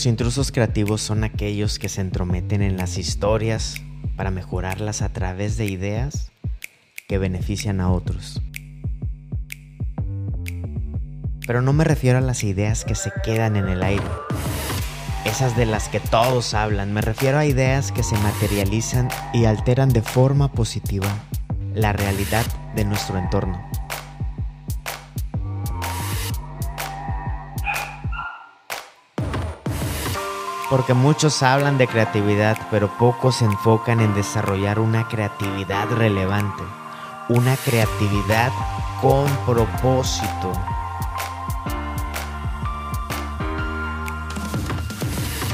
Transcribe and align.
Los 0.00 0.06
intrusos 0.06 0.50
creativos 0.50 1.02
son 1.02 1.24
aquellos 1.24 1.78
que 1.78 1.90
se 1.90 2.00
entrometen 2.00 2.62
en 2.62 2.78
las 2.78 2.96
historias 2.96 3.74
para 4.16 4.30
mejorarlas 4.30 5.02
a 5.02 5.10
través 5.10 5.58
de 5.58 5.66
ideas 5.66 6.32
que 7.06 7.18
benefician 7.18 7.82
a 7.82 7.90
otros. 7.90 8.40
Pero 11.46 11.60
no 11.60 11.74
me 11.74 11.84
refiero 11.84 12.16
a 12.16 12.22
las 12.22 12.44
ideas 12.44 12.86
que 12.86 12.94
se 12.94 13.12
quedan 13.22 13.56
en 13.56 13.68
el 13.68 13.82
aire, 13.82 14.06
esas 15.26 15.54
de 15.54 15.66
las 15.66 15.90
que 15.90 16.00
todos 16.00 16.54
hablan, 16.54 16.94
me 16.94 17.02
refiero 17.02 17.36
a 17.36 17.44
ideas 17.44 17.92
que 17.92 18.02
se 18.02 18.16
materializan 18.20 19.10
y 19.34 19.44
alteran 19.44 19.90
de 19.90 20.00
forma 20.00 20.50
positiva 20.50 21.14
la 21.74 21.92
realidad 21.92 22.46
de 22.74 22.86
nuestro 22.86 23.18
entorno. 23.18 23.70
Porque 30.70 30.94
muchos 30.94 31.42
hablan 31.42 31.78
de 31.78 31.88
creatividad, 31.88 32.56
pero 32.70 32.88
pocos 32.96 33.36
se 33.36 33.44
enfocan 33.44 34.00
en 34.00 34.14
desarrollar 34.14 34.78
una 34.78 35.08
creatividad 35.08 35.90
relevante, 35.90 36.62
una 37.28 37.56
creatividad 37.56 38.52
con 39.02 39.26
propósito. 39.44 40.52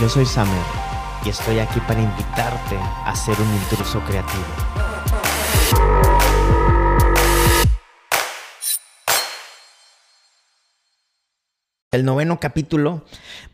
Yo 0.02 0.08
soy 0.10 0.26
Samuel 0.26 0.60
y 1.24 1.30
estoy 1.30 1.60
aquí 1.60 1.80
para 1.80 2.02
invitarte 2.02 2.78
a 3.06 3.16
ser 3.16 3.40
un 3.40 3.54
intruso 3.54 4.00
creativo. 4.00 4.44
El 11.96 12.04
noveno 12.04 12.38
capítulo 12.38 13.04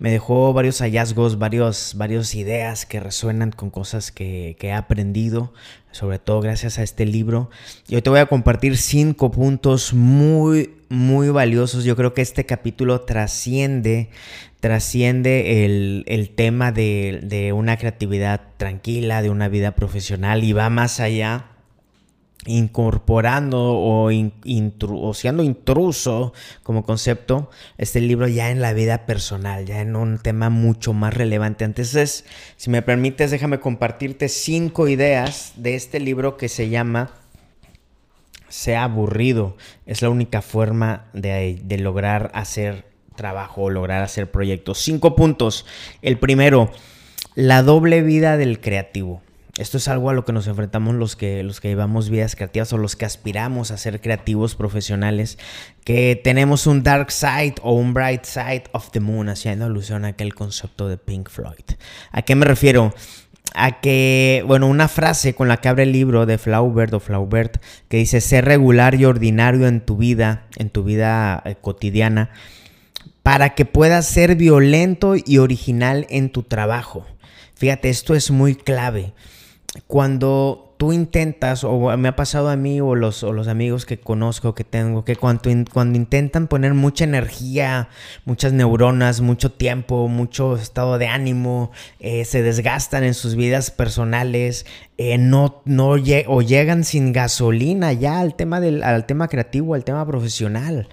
me 0.01 0.11
dejó 0.11 0.53
varios 0.53 0.81
hallazgos, 0.81 1.39
varios, 1.39 1.95
varias 1.97 2.35
ideas 2.35 2.87
que 2.87 2.99
resuenan 2.99 3.53
con 3.53 3.71
cosas 3.71 4.11
que, 4.11 4.57
que, 4.59 4.69
he 4.69 4.73
aprendido, 4.73 5.55
sobre 5.93 6.19
todo 6.19 6.41
gracias 6.41 6.81
a 6.81 6.83
este 6.83 7.07
libro. 7.07 7.51
Y 7.87 7.95
hoy 7.95 8.03
te 8.03 8.11
voy 8.11 8.19
a 8.19 8.27
compartir 8.27 8.77
cinco 8.77 9.31
puntos 9.31 9.95
muy, 9.95 10.75
muy 10.89 11.29
valiosos. 11.29 11.85
Yo 11.85 11.95
creo 11.95 12.15
que 12.15 12.23
este 12.23 12.45
capítulo 12.45 13.03
trasciende, 13.03 14.11
trasciende 14.59 15.65
el, 15.65 16.03
el 16.09 16.31
tema 16.31 16.73
de, 16.73 17.21
de 17.23 17.53
una 17.53 17.77
creatividad 17.77 18.41
tranquila, 18.57 19.23
de 19.23 19.31
una 19.31 19.47
vida 19.47 19.77
profesional 19.77 20.43
y 20.43 20.53
va 20.53 20.69
más 20.69 20.99
allá 20.99 21.52
incorporando 22.47 23.59
o, 23.61 24.11
o, 24.11 25.15
siendo 25.15 25.43
intruso 25.45 26.33
como 26.63 26.83
concepto 26.83 27.51
este 27.79 28.01
libro 28.01 28.27
ya 28.27 28.51
en 28.51 28.61
la 28.61 28.73
vida 28.73 29.07
personal, 29.07 29.65
ya 29.65 29.81
en 29.81 29.95
un 29.95 30.19
tema 30.19 30.51
mucho 30.51 30.93
más 30.93 31.15
relevante. 31.15 31.65
Entonces, 31.65 32.25
si 32.57 32.71
me 32.71 32.83
permites, 32.83 33.31
déjame 33.31 33.61
compartirte 33.61 34.29
cinco 34.29 34.89
ideas 34.89 35.53
de 35.57 35.77
este 35.77 36.01
libro 36.01 36.37
que 36.37 36.49
se 36.49 36.69
llama 36.69 37.13
Sea 38.49 38.85
aburrido. 38.85 39.57
Es 39.87 40.03
la 40.03 40.11
única 40.11 40.43
forma 40.43 41.07
de, 41.13 41.61
de 41.63 41.79
lograr 41.79 42.33
hacer 42.35 42.91
trabajo 43.15 43.63
o 43.63 43.71
lograr 43.71 44.03
hacer 44.03 44.31
proyectos. 44.31 44.79
Cinco 44.79 45.15
puntos. 45.15 45.65
El 46.01 46.19
primero, 46.19 46.73
la 47.37 47.63
doble 47.63 48.03
vida 48.03 48.37
del 48.37 48.61
creativo. 48.61 49.23
Esto 49.59 49.77
es 49.77 49.87
algo 49.89 50.09
a 50.09 50.15
lo 50.15 50.25
que 50.25 50.33
nos 50.33 50.47
enfrentamos 50.47 50.95
los 50.95 51.15
que, 51.15 51.43
los 51.43 51.61
que 51.61 51.69
llevamos 51.69 52.09
vidas 52.09 52.37
creativas 52.37 52.73
o 52.73 52.79
los 52.79 52.97
que 52.97 53.05
aspiramos 53.05 53.71
a 53.71 53.77
ser 53.77 54.01
creativos 54.01 54.55
profesionales, 54.55 55.37
que 55.85 56.19
tenemos 56.25 56.67
un 56.67 56.83
dark 56.83 57.13
side 57.13 57.57
o 57.61 57.75
un 57.75 57.93
bright 57.93 58.25
side 58.25 58.65
of 58.73 58.91
the 58.93 59.01
moon, 59.01 59.29
haciendo 59.29 59.67
alusión 59.67 60.07
a 60.07 60.09
aquel 60.09 60.35
concepto 60.35 60.89
de 60.89 60.97
Pink 60.97 61.29
Floyd. 61.29 61.77
¿A 62.13 62.23
qué 62.23 62.35
me 62.35 62.47
refiero? 62.47 62.95
A 63.55 63.83
que, 63.83 64.43
bueno, 64.47 64.69
una 64.69 64.89
frase 64.89 65.35
con 65.35 65.49
la 65.49 65.59
que 65.59 65.69
abre 65.69 65.83
el 65.83 65.93
libro 65.93 66.25
de 66.25 66.39
Flaubert 66.39 66.95
o 66.95 67.01
Flaubert, 67.01 67.63
que 67.91 67.99
dice, 67.99 68.23
ser 68.23 68.47
regular 68.47 68.95
y 68.95 69.05
ordinario 69.05 69.69
en 69.69 69.83
tu 69.83 69.99
vida, 69.99 70.47
en 70.57 70.71
tu 70.71 70.83
vida 70.83 71.43
eh, 71.45 71.57
cotidiana, 71.61 72.31
para 73.23 73.51
que 73.51 73.67
puedas 73.67 74.07
ser 74.07 74.35
violento 74.35 75.15
y 75.23 75.37
original 75.37 76.07
en 76.09 76.31
tu 76.31 76.43
trabajo. 76.43 77.05
Fíjate, 77.55 77.91
esto 77.91 78.15
es 78.15 78.31
muy 78.31 78.55
clave 78.55 79.13
cuando 79.87 80.75
tú 80.77 80.93
intentas, 80.93 81.63
o 81.65 81.97
me 81.97 82.09
ha 82.09 82.17
pasado 82.17 82.49
a 82.49 82.57
mí 82.57 82.81
o 82.81 82.95
los, 82.97 83.23
los 83.23 83.47
amigos 83.47 83.87
que 83.87 84.01
conozco, 84.01 84.55
que 84.55 84.65
tengo, 84.65 85.05
que 85.05 85.15
cuando, 85.17 85.43
cuando 85.73 85.97
intentan 85.97 86.49
poner 86.49 86.75
mucha 86.75 87.05
energía, 87.05 87.89
muchas 88.25 88.53
neuronas, 88.53 89.21
mucho 89.21 89.53
tiempo, 89.53 90.09
mucho 90.09 90.57
estado 90.57 90.99
de 90.99 91.07
ánimo, 91.07 91.71
eh, 92.01 92.25
se 92.25 92.43
desgastan 92.43 93.05
en 93.05 93.15
sus 93.15 93.37
vidas 93.37 93.71
personales, 93.71 94.67
eh, 94.99 95.19
no, 95.19 95.63
no 95.65 95.91
o 96.27 96.43
llegan 96.43 96.85
sin 96.85 97.13
gasolina 97.13 97.93
ya 97.93 98.19
al 98.19 98.35
tema, 98.35 98.61
del, 98.61 98.83
al 98.83 99.07
tema 99.07 99.29
creativo, 99.29 99.75
al 99.75 99.85
tema 99.85 100.05
profesional. 100.05 100.89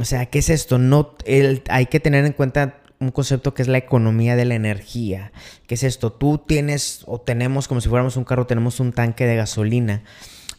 O 0.00 0.04
sea, 0.04 0.26
¿qué 0.26 0.40
es 0.40 0.50
esto? 0.50 0.78
No, 0.78 1.14
el, 1.24 1.62
hay 1.68 1.86
que 1.86 2.00
tener 2.00 2.24
en 2.24 2.32
cuenta 2.32 2.80
un 3.00 3.10
concepto 3.10 3.54
que 3.54 3.62
es 3.62 3.68
la 3.68 3.78
economía 3.78 4.36
de 4.36 4.44
la 4.44 4.54
energía. 4.54 5.32
¿Qué 5.66 5.74
es 5.74 5.82
esto? 5.82 6.12
Tú 6.12 6.38
tienes 6.38 7.02
o 7.06 7.20
tenemos 7.20 7.68
como 7.68 7.80
si 7.80 7.88
fuéramos 7.88 8.16
un 8.16 8.24
carro, 8.24 8.46
tenemos 8.46 8.80
un 8.80 8.92
tanque 8.92 9.26
de 9.26 9.36
gasolina. 9.36 10.02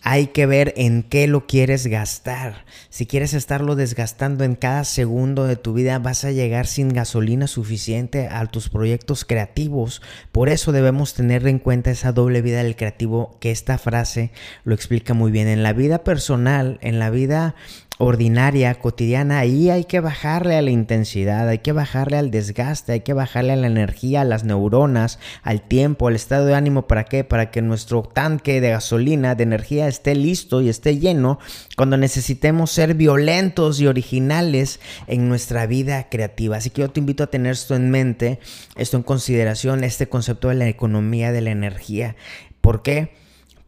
Hay 0.01 0.27
que 0.27 0.45
ver 0.45 0.73
en 0.77 1.03
qué 1.03 1.27
lo 1.27 1.45
quieres 1.45 1.85
gastar. 1.87 2.63
Si 2.89 3.05
quieres 3.05 3.33
estarlo 3.33 3.75
desgastando 3.75 4.45
en 4.45 4.55
cada 4.55 4.85
segundo 4.85 5.43
de 5.43 5.57
tu 5.57 5.73
vida, 5.73 5.99
vas 5.99 6.23
a 6.23 6.31
llegar 6.31 6.67
sin 6.67 6.93
gasolina 6.93 7.47
suficiente 7.47 8.29
a 8.29 8.45
tus 8.45 8.69
proyectos 8.69 9.25
creativos. 9.25 10.01
Por 10.31 10.47
eso 10.47 10.71
debemos 10.71 11.15
tener 11.15 11.45
en 11.47 11.59
cuenta 11.59 11.91
esa 11.91 12.13
doble 12.13 12.41
vida 12.41 12.63
del 12.63 12.77
creativo, 12.77 13.35
que 13.41 13.51
esta 13.51 13.77
frase 13.77 14.31
lo 14.63 14.73
explica 14.73 15.13
muy 15.13 15.31
bien. 15.31 15.49
En 15.49 15.63
la 15.63 15.73
vida 15.73 16.05
personal, 16.05 16.79
en 16.81 16.97
la 16.97 17.09
vida 17.09 17.55
ordinaria, 18.01 18.73
cotidiana, 18.75 19.39
ahí 19.39 19.69
hay 19.69 19.83
que 19.83 19.99
bajarle 19.99 20.55
a 20.55 20.61
la 20.61 20.71
intensidad, 20.71 21.49
hay 21.49 21.59
que 21.59 21.73
bajarle 21.73 22.15
al 22.15 22.31
desgaste, 22.31 22.93
hay 22.93 23.01
que 23.01 23.11
bajarle 23.11 23.51
a 23.51 23.57
la 23.57 23.67
energía, 23.67 24.21
a 24.21 24.23
las 24.23 24.45
neuronas, 24.45 25.19
al 25.43 25.61
tiempo, 25.61 26.07
al 26.07 26.15
estado 26.15 26.45
de 26.45 26.55
ánimo. 26.55 26.87
¿Para 26.87 27.03
qué? 27.03 27.25
Para 27.25 27.51
que 27.51 27.61
nuestro 27.61 28.03
tanque 28.03 28.61
de 28.61 28.69
gasolina, 28.69 29.35
de 29.35 29.43
energía, 29.43 29.89
esté 29.89 30.15
listo 30.15 30.61
y 30.61 30.69
esté 30.69 30.97
lleno 30.97 31.39
cuando 31.75 31.97
necesitemos 31.97 32.71
ser 32.71 32.93
violentos 32.93 33.81
y 33.81 33.87
originales 33.87 34.79
en 35.07 35.27
nuestra 35.27 35.65
vida 35.65 36.07
creativa. 36.07 36.55
Así 36.55 36.69
que 36.69 36.83
yo 36.83 36.91
te 36.91 37.01
invito 37.01 37.25
a 37.25 37.27
tener 37.27 37.51
esto 37.51 37.75
en 37.75 37.91
mente, 37.91 38.39
esto 38.77 38.95
en 38.95 39.03
consideración, 39.03 39.83
este 39.83 40.07
concepto 40.07 40.47
de 40.47 40.55
la 40.55 40.69
economía 40.69 41.33
de 41.33 41.41
la 41.41 41.51
energía. 41.51 42.15
¿Por 42.61 42.81
qué? 42.81 43.11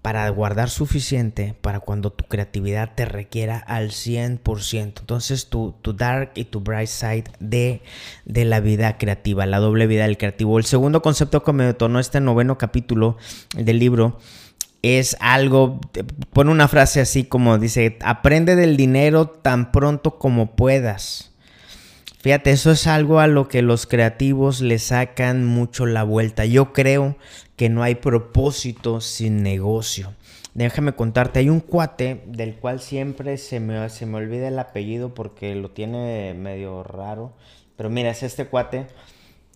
Para 0.02 0.28
guardar 0.30 0.70
suficiente 0.70 1.56
para 1.62 1.80
cuando 1.80 2.12
tu 2.12 2.26
creatividad 2.26 2.92
te 2.96 3.06
requiera 3.06 3.58
al 3.58 3.92
100%. 3.92 5.00
Entonces 5.00 5.48
tu, 5.48 5.76
tu 5.82 5.94
dark 5.94 6.32
y 6.36 6.46
tu 6.46 6.62
bright 6.62 6.88
side 6.88 7.26
de, 7.40 7.82
de, 8.26 8.46
la 8.46 8.60
vida 8.60 8.98
creativa, 8.98 9.46
la 9.46 9.60
doble 9.60 9.86
vida 9.86 10.04
del 10.04 10.18
creativo. 10.18 10.58
El 10.58 10.66
segundo 10.66 11.02
concepto 11.02 11.44
que 11.44 11.54
me 11.54 11.66
detonó 11.66 12.00
este 12.00 12.20
noveno 12.20 12.58
capítulo 12.58 13.18
del 13.56 13.78
libro 13.78 14.18
es 14.82 15.16
algo, 15.20 15.80
pone 16.34 16.50
una 16.50 16.68
frase 16.68 17.02
así 17.02 17.24
como 17.24 17.60
dice, 17.60 17.98
aprende 18.02 18.56
del 18.56 18.78
dinero 18.78 19.28
tan 19.28 19.72
pronto 19.72 20.18
como 20.18 20.56
puedas. 20.56 21.32
Fíjate, 22.22 22.52
eso 22.52 22.72
es 22.72 22.86
algo 22.86 23.20
a 23.20 23.28
lo 23.28 23.48
que 23.48 23.64
los 23.64 23.88
creativos 23.88 24.62
le 24.62 24.78
sacan 24.78 25.44
mucho 25.44 25.88
la 25.88 26.04
vuelta. 26.04 26.46
Yo 26.46 26.72
creo 26.72 27.18
que 27.62 27.70
no 27.70 27.84
hay 27.84 27.94
propósito 27.94 29.02
sin 29.02 29.44
negocio. 29.44 30.16
Déjame 30.56 30.94
contarte, 30.94 31.38
hay 31.38 31.50
un 31.50 31.60
cuate 31.60 32.24
del 32.26 32.56
cual 32.56 32.80
siempre 32.80 33.38
se 33.38 33.60
me, 33.60 33.88
se 33.90 34.08
me 34.08 34.18
olvida 34.18 34.48
el 34.48 34.58
apellido 34.58 35.14
porque 35.14 35.54
lo 35.54 35.70
tiene 35.70 36.34
medio 36.34 36.82
raro. 36.82 37.34
Pero 37.78 37.92
mira, 37.92 38.10
es 38.10 38.24
este 38.24 38.48
cuate. 38.48 38.88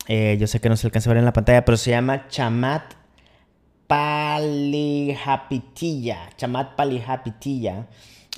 Eh, 0.07 0.38
yo 0.39 0.45
sé 0.45 0.59
que 0.59 0.69
no 0.69 0.77
se 0.77 0.85
alcanza 0.85 1.09
a 1.09 1.13
ver 1.13 1.18
en 1.18 1.25
la 1.25 1.33
pantalla, 1.33 1.65
pero 1.65 1.77
se 1.77 1.89
llama 1.89 2.27
Chamat 2.27 2.94
Palihapitilla. 3.88 6.30
Chamat 6.38 6.75
Palihapitilla. 6.75 7.88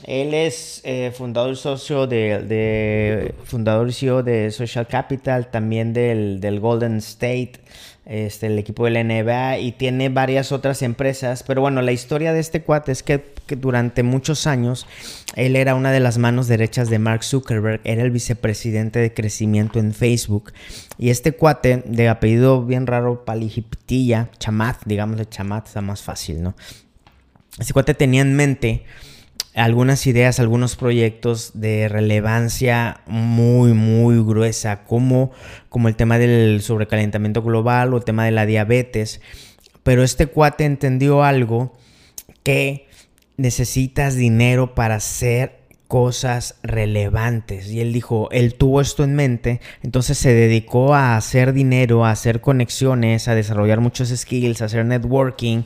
Él 0.05 0.33
es 0.33 0.79
eh, 0.85 1.11
fundador 1.13 1.57
socio 1.57 2.07
de, 2.07 3.35
fundador 3.43 3.89
y 3.89 3.93
CEO 3.93 4.23
de 4.23 4.49
Social 4.51 4.87
Capital, 4.87 5.51
también 5.51 5.91
del, 5.91 6.39
del, 6.39 6.61
Golden 6.61 6.95
State, 6.97 7.59
este, 8.07 8.47
el 8.47 8.57
equipo 8.57 8.85
de 8.85 8.91
la 8.91 9.03
NBA 9.03 9.59
y 9.59 9.73
tiene 9.73 10.07
varias 10.07 10.53
otras 10.53 10.81
empresas. 10.81 11.43
Pero 11.43 11.61
bueno, 11.61 11.81
la 11.81 11.91
historia 11.91 12.31
de 12.31 12.39
este 12.39 12.61
cuate 12.63 12.93
es 12.93 13.03
que, 13.03 13.35
durante 13.57 14.03
muchos 14.03 14.45
años 14.45 14.87
él 15.35 15.55
era 15.55 15.75
una 15.75 15.91
de 15.91 16.01
las 16.01 16.17
manos 16.17 16.47
derechas 16.47 16.89
de 16.89 16.99
Mark 16.99 17.23
Zuckerberg, 17.23 17.79
era 17.83 18.03
el 18.03 18.11
vicepresidente 18.11 18.99
de 18.99 19.13
crecimiento 19.13 19.79
en 19.79 19.93
Facebook. 19.93 20.53
Y 20.97 21.09
este 21.09 21.33
cuate 21.33 21.83
de 21.85 22.09
apellido 22.09 22.65
bien 22.65 22.87
raro, 22.87 23.25
Palijipitilla, 23.25 24.29
Chamat, 24.39 24.77
digámosle 24.85 25.27
Chamat, 25.27 25.67
está 25.67 25.81
más 25.81 26.01
fácil, 26.01 26.41
¿no? 26.41 26.55
Este 27.59 27.73
cuate 27.73 27.93
tenía 27.93 28.21
en 28.21 28.35
mente 28.35 28.85
algunas 29.57 30.05
ideas, 30.05 30.39
algunos 30.39 30.75
proyectos 30.75 31.51
de 31.55 31.89
relevancia 31.89 33.01
muy, 33.07 33.73
muy 33.73 34.23
gruesa, 34.23 34.83
como, 34.83 35.31
como 35.69 35.87
el 35.87 35.95
tema 35.95 36.19
del 36.19 36.61
sobrecalentamiento 36.61 37.41
global 37.41 37.93
o 37.93 37.97
el 37.97 38.03
tema 38.03 38.23
de 38.25 38.31
la 38.31 38.45
diabetes. 38.45 39.19
Pero 39.81 40.03
este 40.03 40.27
cuate 40.27 40.65
entendió 40.65 41.23
algo 41.23 41.73
que 42.43 42.87
necesitas 43.37 44.15
dinero 44.15 44.75
para 44.75 44.95
hacer 44.95 45.57
cosas 45.87 46.55
relevantes. 46.61 47.67
Y 47.71 47.81
él 47.81 47.93
dijo, 47.93 48.29
él 48.31 48.55
tuvo 48.55 48.79
esto 48.79 49.03
en 49.03 49.15
mente, 49.15 49.59
entonces 49.81 50.19
se 50.19 50.33
dedicó 50.33 50.93
a 50.93 51.17
hacer 51.17 51.53
dinero, 51.53 52.05
a 52.05 52.11
hacer 52.11 52.41
conexiones, 52.41 53.27
a 53.27 53.33
desarrollar 53.33 53.79
muchos 53.79 54.09
skills, 54.09 54.61
a 54.61 54.65
hacer 54.65 54.85
networking 54.85 55.63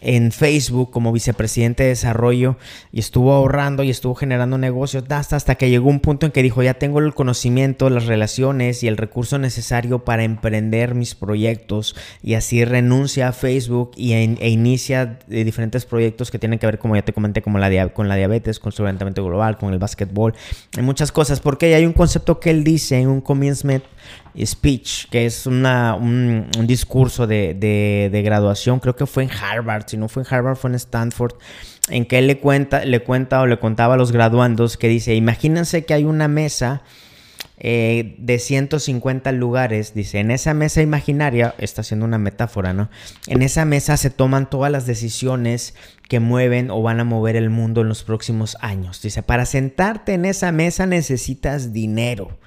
en 0.00 0.32
Facebook 0.32 0.90
como 0.90 1.12
vicepresidente 1.12 1.84
de 1.84 1.90
desarrollo 1.90 2.56
y 2.92 3.00
estuvo 3.00 3.32
ahorrando 3.32 3.82
y 3.82 3.90
estuvo 3.90 4.14
generando 4.14 4.58
negocios 4.58 5.04
hasta, 5.08 5.36
hasta 5.36 5.54
que 5.54 5.70
llegó 5.70 5.88
un 5.88 6.00
punto 6.00 6.26
en 6.26 6.32
que 6.32 6.42
dijo 6.42 6.62
ya 6.62 6.74
tengo 6.74 6.98
el 6.98 7.14
conocimiento, 7.14 7.88
las 7.90 8.06
relaciones 8.06 8.82
y 8.82 8.88
el 8.88 8.96
recurso 8.96 9.38
necesario 9.38 10.04
para 10.04 10.24
emprender 10.24 10.94
mis 10.94 11.14
proyectos 11.14 11.96
y 12.22 12.34
así 12.34 12.64
renuncia 12.64 13.28
a 13.28 13.32
Facebook 13.32 13.92
y 13.96 14.12
e, 14.12 14.48
inicia 14.48 15.18
eh, 15.30 15.44
diferentes 15.44 15.84
proyectos 15.86 16.30
que 16.30 16.38
tienen 16.38 16.58
que 16.58 16.66
ver 16.66 16.78
como 16.78 16.96
ya 16.96 17.02
te 17.02 17.12
comenté 17.12 17.42
como 17.42 17.58
la, 17.58 17.88
con 17.88 18.08
la 18.08 18.16
diabetes, 18.16 18.58
con 18.58 18.72
su 18.72 18.82
calentamiento 18.82 19.24
global, 19.24 19.56
con 19.56 19.72
el 19.72 19.78
básquetbol, 19.78 20.34
en 20.76 20.84
muchas 20.84 21.12
cosas. 21.12 21.40
Porque 21.40 21.74
hay 21.74 21.86
un 21.86 21.92
concepto 21.92 22.40
que 22.40 22.50
él 22.50 22.64
dice 22.64 22.98
en 22.98 23.08
un 23.08 23.20
commencement 23.20 23.84
speech, 24.44 25.08
que 25.08 25.26
es 25.26 25.46
una, 25.46 25.94
un, 25.94 26.50
discurso 26.66 27.26
de, 27.26 27.54
de, 27.54 28.22
graduación, 28.22 28.80
creo 28.80 28.96
que 28.96 29.06
fue 29.06 29.22
en 29.22 29.30
Harvard, 29.30 29.84
si 29.86 29.96
no 29.96 30.08
fue 30.08 30.22
en 30.22 30.34
Harvard, 30.34 30.56
fue 30.56 30.70
en 30.70 30.76
Stanford, 30.76 31.34
en 31.88 32.06
que 32.06 32.18
él 32.18 32.26
le 32.26 32.38
cuenta, 32.38 32.84
le 32.84 33.00
cuenta 33.00 33.40
o 33.40 33.46
le 33.46 33.58
contaba 33.58 33.94
a 33.94 33.96
los 33.96 34.12
graduandos 34.12 34.76
que 34.76 34.88
dice, 34.88 35.14
imagínense 35.14 35.84
que 35.84 35.94
hay 35.94 36.04
una 36.04 36.28
mesa 36.28 36.82
eh, 37.58 38.16
de 38.18 38.38
150 38.38 39.32
lugares, 39.32 39.94
dice, 39.94 40.18
en 40.18 40.30
esa 40.30 40.52
mesa 40.52 40.82
imaginaria, 40.82 41.54
está 41.56 41.80
haciendo 41.80 42.04
una 42.04 42.18
metáfora, 42.18 42.74
¿no? 42.74 42.90
En 43.28 43.40
esa 43.40 43.64
mesa 43.64 43.96
se 43.96 44.10
toman 44.10 44.50
todas 44.50 44.70
las 44.70 44.84
decisiones 44.84 45.74
que 46.06 46.20
mueven 46.20 46.70
o 46.70 46.82
van 46.82 47.00
a 47.00 47.04
mover 47.04 47.34
el 47.34 47.48
mundo 47.48 47.80
en 47.80 47.88
los 47.88 48.04
próximos 48.04 48.58
años. 48.60 49.00
Dice, 49.00 49.22
para 49.22 49.46
sentarte 49.46 50.12
en 50.12 50.26
esa 50.26 50.52
mesa 50.52 50.84
necesitas 50.84 51.72
dinero. 51.72 52.38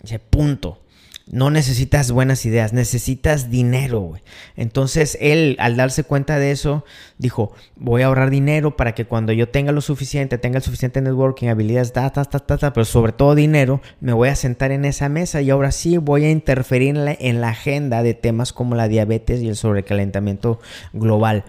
Dice, 0.00 0.20
punto. 0.20 0.83
No 1.26 1.50
necesitas 1.50 2.10
buenas 2.12 2.44
ideas, 2.44 2.74
necesitas 2.74 3.50
dinero. 3.50 4.12
Entonces 4.56 5.16
él, 5.22 5.56
al 5.58 5.74
darse 5.74 6.04
cuenta 6.04 6.38
de 6.38 6.50
eso, 6.50 6.84
dijo, 7.16 7.54
voy 7.76 8.02
a 8.02 8.06
ahorrar 8.06 8.28
dinero 8.28 8.76
para 8.76 8.94
que 8.94 9.06
cuando 9.06 9.32
yo 9.32 9.48
tenga 9.48 9.72
lo 9.72 9.80
suficiente, 9.80 10.36
tenga 10.36 10.58
el 10.58 10.62
suficiente 10.62 11.00
networking, 11.00 11.48
habilidades, 11.48 11.94
ta, 11.94 12.10
ta, 12.10 12.24
ta, 12.26 12.40
ta, 12.40 12.72
pero 12.74 12.84
sobre 12.84 13.12
todo 13.12 13.34
dinero, 13.34 13.80
me 14.00 14.12
voy 14.12 14.28
a 14.28 14.36
sentar 14.36 14.70
en 14.70 14.84
esa 14.84 15.08
mesa 15.08 15.40
y 15.40 15.48
ahora 15.48 15.72
sí 15.72 15.96
voy 15.96 16.26
a 16.26 16.30
interferir 16.30 16.94
en 16.96 17.40
la 17.40 17.48
agenda 17.48 18.02
de 18.02 18.12
temas 18.12 18.52
como 18.52 18.74
la 18.74 18.88
diabetes 18.88 19.40
y 19.40 19.48
el 19.48 19.56
sobrecalentamiento 19.56 20.60
global. 20.92 21.44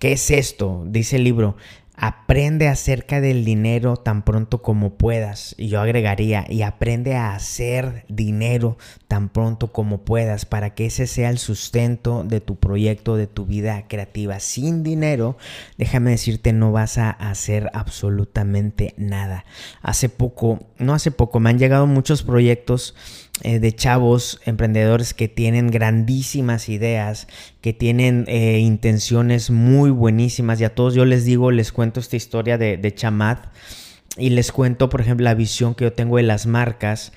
¿Qué 0.00 0.10
es 0.10 0.32
esto? 0.32 0.82
Dice 0.88 1.14
el 1.14 1.22
libro, 1.22 1.56
Aprende 2.04 2.66
acerca 2.66 3.20
del 3.20 3.44
dinero 3.44 3.96
tan 3.96 4.24
pronto 4.24 4.60
como 4.60 4.94
puedas. 4.94 5.54
Y 5.56 5.68
yo 5.68 5.80
agregaría, 5.80 6.44
y 6.48 6.62
aprende 6.62 7.14
a 7.14 7.36
hacer 7.36 8.04
dinero 8.08 8.76
tan 9.06 9.28
pronto 9.28 9.68
como 9.70 9.98
puedas 9.98 10.44
para 10.44 10.74
que 10.74 10.86
ese 10.86 11.06
sea 11.06 11.30
el 11.30 11.38
sustento 11.38 12.24
de 12.24 12.40
tu 12.40 12.56
proyecto, 12.56 13.14
de 13.14 13.28
tu 13.28 13.46
vida 13.46 13.86
creativa. 13.86 14.40
Sin 14.40 14.82
dinero, 14.82 15.36
déjame 15.78 16.10
decirte, 16.10 16.52
no 16.52 16.72
vas 16.72 16.98
a 16.98 17.10
hacer 17.10 17.70
absolutamente 17.72 18.94
nada. 18.96 19.44
Hace 19.80 20.08
poco, 20.08 20.58
no 20.78 20.94
hace 20.94 21.12
poco, 21.12 21.38
me 21.38 21.50
han 21.50 21.60
llegado 21.60 21.86
muchos 21.86 22.24
proyectos 22.24 22.96
eh, 23.40 23.58
de 23.58 23.74
chavos 23.74 24.40
emprendedores 24.44 25.14
que 25.14 25.26
tienen 25.26 25.70
grandísimas 25.70 26.68
ideas, 26.68 27.26
que 27.60 27.72
tienen 27.72 28.24
eh, 28.28 28.58
intenciones 28.58 29.50
muy 29.50 29.90
buenísimas. 29.90 30.60
Y 30.60 30.64
a 30.64 30.74
todos 30.74 30.94
yo 30.94 31.04
les 31.04 31.24
digo, 31.24 31.50
les 31.50 31.72
cuento 31.72 31.98
esta 31.98 32.16
historia 32.16 32.58
de, 32.58 32.76
de 32.76 32.94
Chamat 32.94 33.46
y 34.16 34.30
les 34.30 34.52
cuento, 34.52 34.90
por 34.90 35.00
ejemplo, 35.00 35.24
la 35.24 35.34
visión 35.34 35.74
que 35.74 35.84
yo 35.84 35.92
tengo 35.92 36.18
de 36.18 36.24
las 36.24 36.46
marcas 36.46 37.12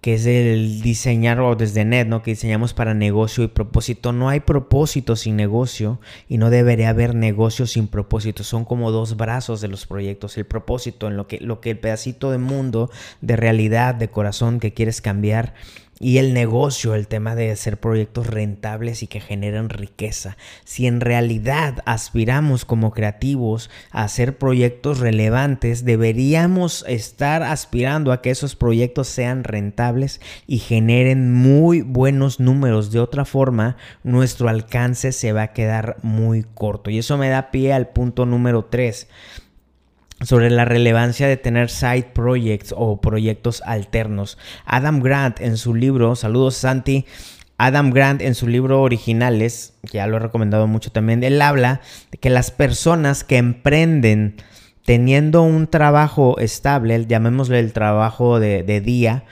que 0.00 0.14
es 0.14 0.26
el 0.26 0.82
diseñar 0.82 1.40
o 1.40 1.56
desde 1.56 1.84
net, 1.84 2.06
¿no? 2.06 2.22
Que 2.22 2.32
diseñamos 2.32 2.74
para 2.74 2.94
negocio 2.94 3.44
y 3.44 3.48
propósito. 3.48 4.12
No 4.12 4.28
hay 4.28 4.40
propósito 4.40 5.16
sin 5.16 5.36
negocio 5.36 6.00
y 6.28 6.38
no 6.38 6.50
debería 6.50 6.90
haber 6.90 7.14
negocio 7.14 7.66
sin 7.66 7.88
propósito. 7.88 8.44
Son 8.44 8.64
como 8.64 8.90
dos 8.90 9.16
brazos 9.16 9.60
de 9.60 9.68
los 9.68 9.86
proyectos. 9.86 10.36
El 10.38 10.46
propósito 10.46 11.08
en 11.08 11.16
lo 11.16 11.26
que, 11.26 11.38
lo 11.40 11.60
que 11.60 11.70
el 11.70 11.78
pedacito 11.78 12.30
de 12.30 12.38
mundo, 12.38 12.90
de 13.20 13.36
realidad, 13.36 13.94
de 13.94 14.08
corazón 14.08 14.60
que 14.60 14.74
quieres 14.74 15.00
cambiar 15.00 15.54
y 15.98 16.18
el 16.18 16.34
negocio, 16.34 16.94
el 16.94 17.08
tema 17.08 17.34
de 17.34 17.50
hacer 17.50 17.78
proyectos 17.78 18.26
rentables 18.26 19.02
y 19.02 19.06
que 19.06 19.20
generen 19.20 19.70
riqueza. 19.70 20.36
Si 20.64 20.86
en 20.86 21.00
realidad 21.00 21.82
aspiramos 21.86 22.64
como 22.64 22.92
creativos 22.92 23.70
a 23.90 24.04
hacer 24.04 24.36
proyectos 24.36 25.00
relevantes, 25.00 25.84
deberíamos 25.84 26.84
estar 26.86 27.42
aspirando 27.42 28.12
a 28.12 28.20
que 28.20 28.30
esos 28.30 28.56
proyectos 28.56 29.08
sean 29.08 29.44
rentables 29.44 30.20
y 30.46 30.58
generen 30.58 31.32
muy 31.32 31.80
buenos 31.80 32.40
números. 32.40 32.92
De 32.92 33.00
otra 33.00 33.24
forma, 33.24 33.76
nuestro 34.02 34.48
alcance 34.48 35.12
se 35.12 35.32
va 35.32 35.42
a 35.42 35.52
quedar 35.52 35.96
muy 36.02 36.44
corto. 36.54 36.90
Y 36.90 36.98
eso 36.98 37.16
me 37.16 37.30
da 37.30 37.50
pie 37.50 37.72
al 37.72 37.88
punto 37.88 38.26
número 38.26 38.66
3 38.66 39.08
sobre 40.22 40.50
la 40.50 40.64
relevancia 40.64 41.28
de 41.28 41.36
tener 41.36 41.70
side 41.70 42.10
projects 42.14 42.74
o 42.76 43.00
proyectos 43.00 43.62
alternos. 43.66 44.38
Adam 44.64 45.00
Grant 45.00 45.40
en 45.40 45.56
su 45.56 45.74
libro, 45.74 46.16
saludos 46.16 46.56
Santi, 46.56 47.04
Adam 47.58 47.90
Grant 47.90 48.22
en 48.22 48.34
su 48.34 48.46
libro 48.46 48.82
Originales, 48.82 49.74
que 49.82 49.98
ya 49.98 50.06
lo 50.06 50.16
he 50.16 50.20
recomendado 50.20 50.66
mucho 50.66 50.90
también, 50.90 51.22
él 51.24 51.40
habla 51.40 51.80
de 52.10 52.18
que 52.18 52.30
las 52.30 52.50
personas 52.50 53.24
que 53.24 53.38
emprenden 53.38 54.36
teniendo 54.84 55.42
un 55.42 55.66
trabajo 55.66 56.38
estable, 56.38 57.06
llamémosle 57.06 57.58
el 57.58 57.72
trabajo 57.72 58.38
de, 58.38 58.62
de 58.62 58.80
día, 58.80 59.24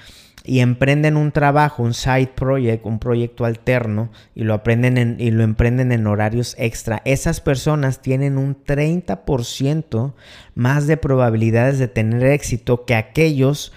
y 0.46 0.61
emprenden 0.61 1.17
un 1.17 1.32
trabajo, 1.32 1.82
un 1.82 1.94
side 1.94 2.32
project, 2.35 2.85
un 2.85 2.99
proyecto 2.99 3.46
alterno 3.46 4.11
y 4.35 4.44
lo 4.44 4.52
aprenden 4.52 5.17
y 5.19 5.31
lo 5.31 5.43
emprenden 5.43 5.91
en 5.91 6.06
horarios 6.06 6.55
extra, 6.58 7.00
esas 7.06 7.41
personas 7.41 8.02
tienen 8.02 8.37
un 8.37 8.55
30% 8.55 10.13
más 10.55 10.86
de 10.86 10.98
probabilidades 10.98 11.79
de 11.79 11.89
tener 11.89 12.22
éxito 12.24 12.84
que 12.84 12.94
aquellos 12.94 13.72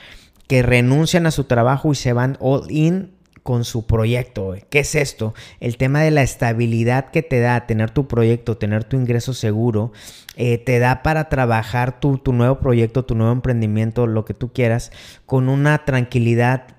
que 0.47 0.61
renuncian 0.61 1.25
a 1.25 1.31
su 1.31 1.45
trabajo 1.45 1.91
y 1.91 1.95
se 1.95 2.13
van 2.13 2.37
all 2.39 2.69
in 2.69 3.11
con 3.47 3.63
su 3.63 3.85
proyecto. 3.85 4.55
¿Qué 4.69 4.79
es 4.79 4.93
esto? 4.93 5.33
El 5.61 5.77
tema 5.77 6.01
de 6.01 6.11
la 6.11 6.21
estabilidad 6.21 7.11
que 7.11 7.23
te 7.23 7.39
da 7.39 7.65
tener 7.65 7.91
tu 7.91 8.05
proyecto, 8.05 8.57
tener 8.57 8.83
tu 8.83 8.97
ingreso 8.97 9.33
seguro, 9.33 9.93
eh, 10.35 10.57
te 10.57 10.79
da 10.79 11.01
para 11.01 11.29
trabajar 11.29 12.01
tu, 12.01 12.17
tu 12.17 12.33
nuevo 12.33 12.59
proyecto, 12.59 13.05
tu 13.05 13.15
nuevo 13.15 13.31
emprendimiento, 13.31 14.05
lo 14.05 14.25
que 14.25 14.33
tú 14.33 14.51
quieras, 14.51 14.91
con 15.25 15.47
una 15.47 15.85
tranquilidad 15.85 16.75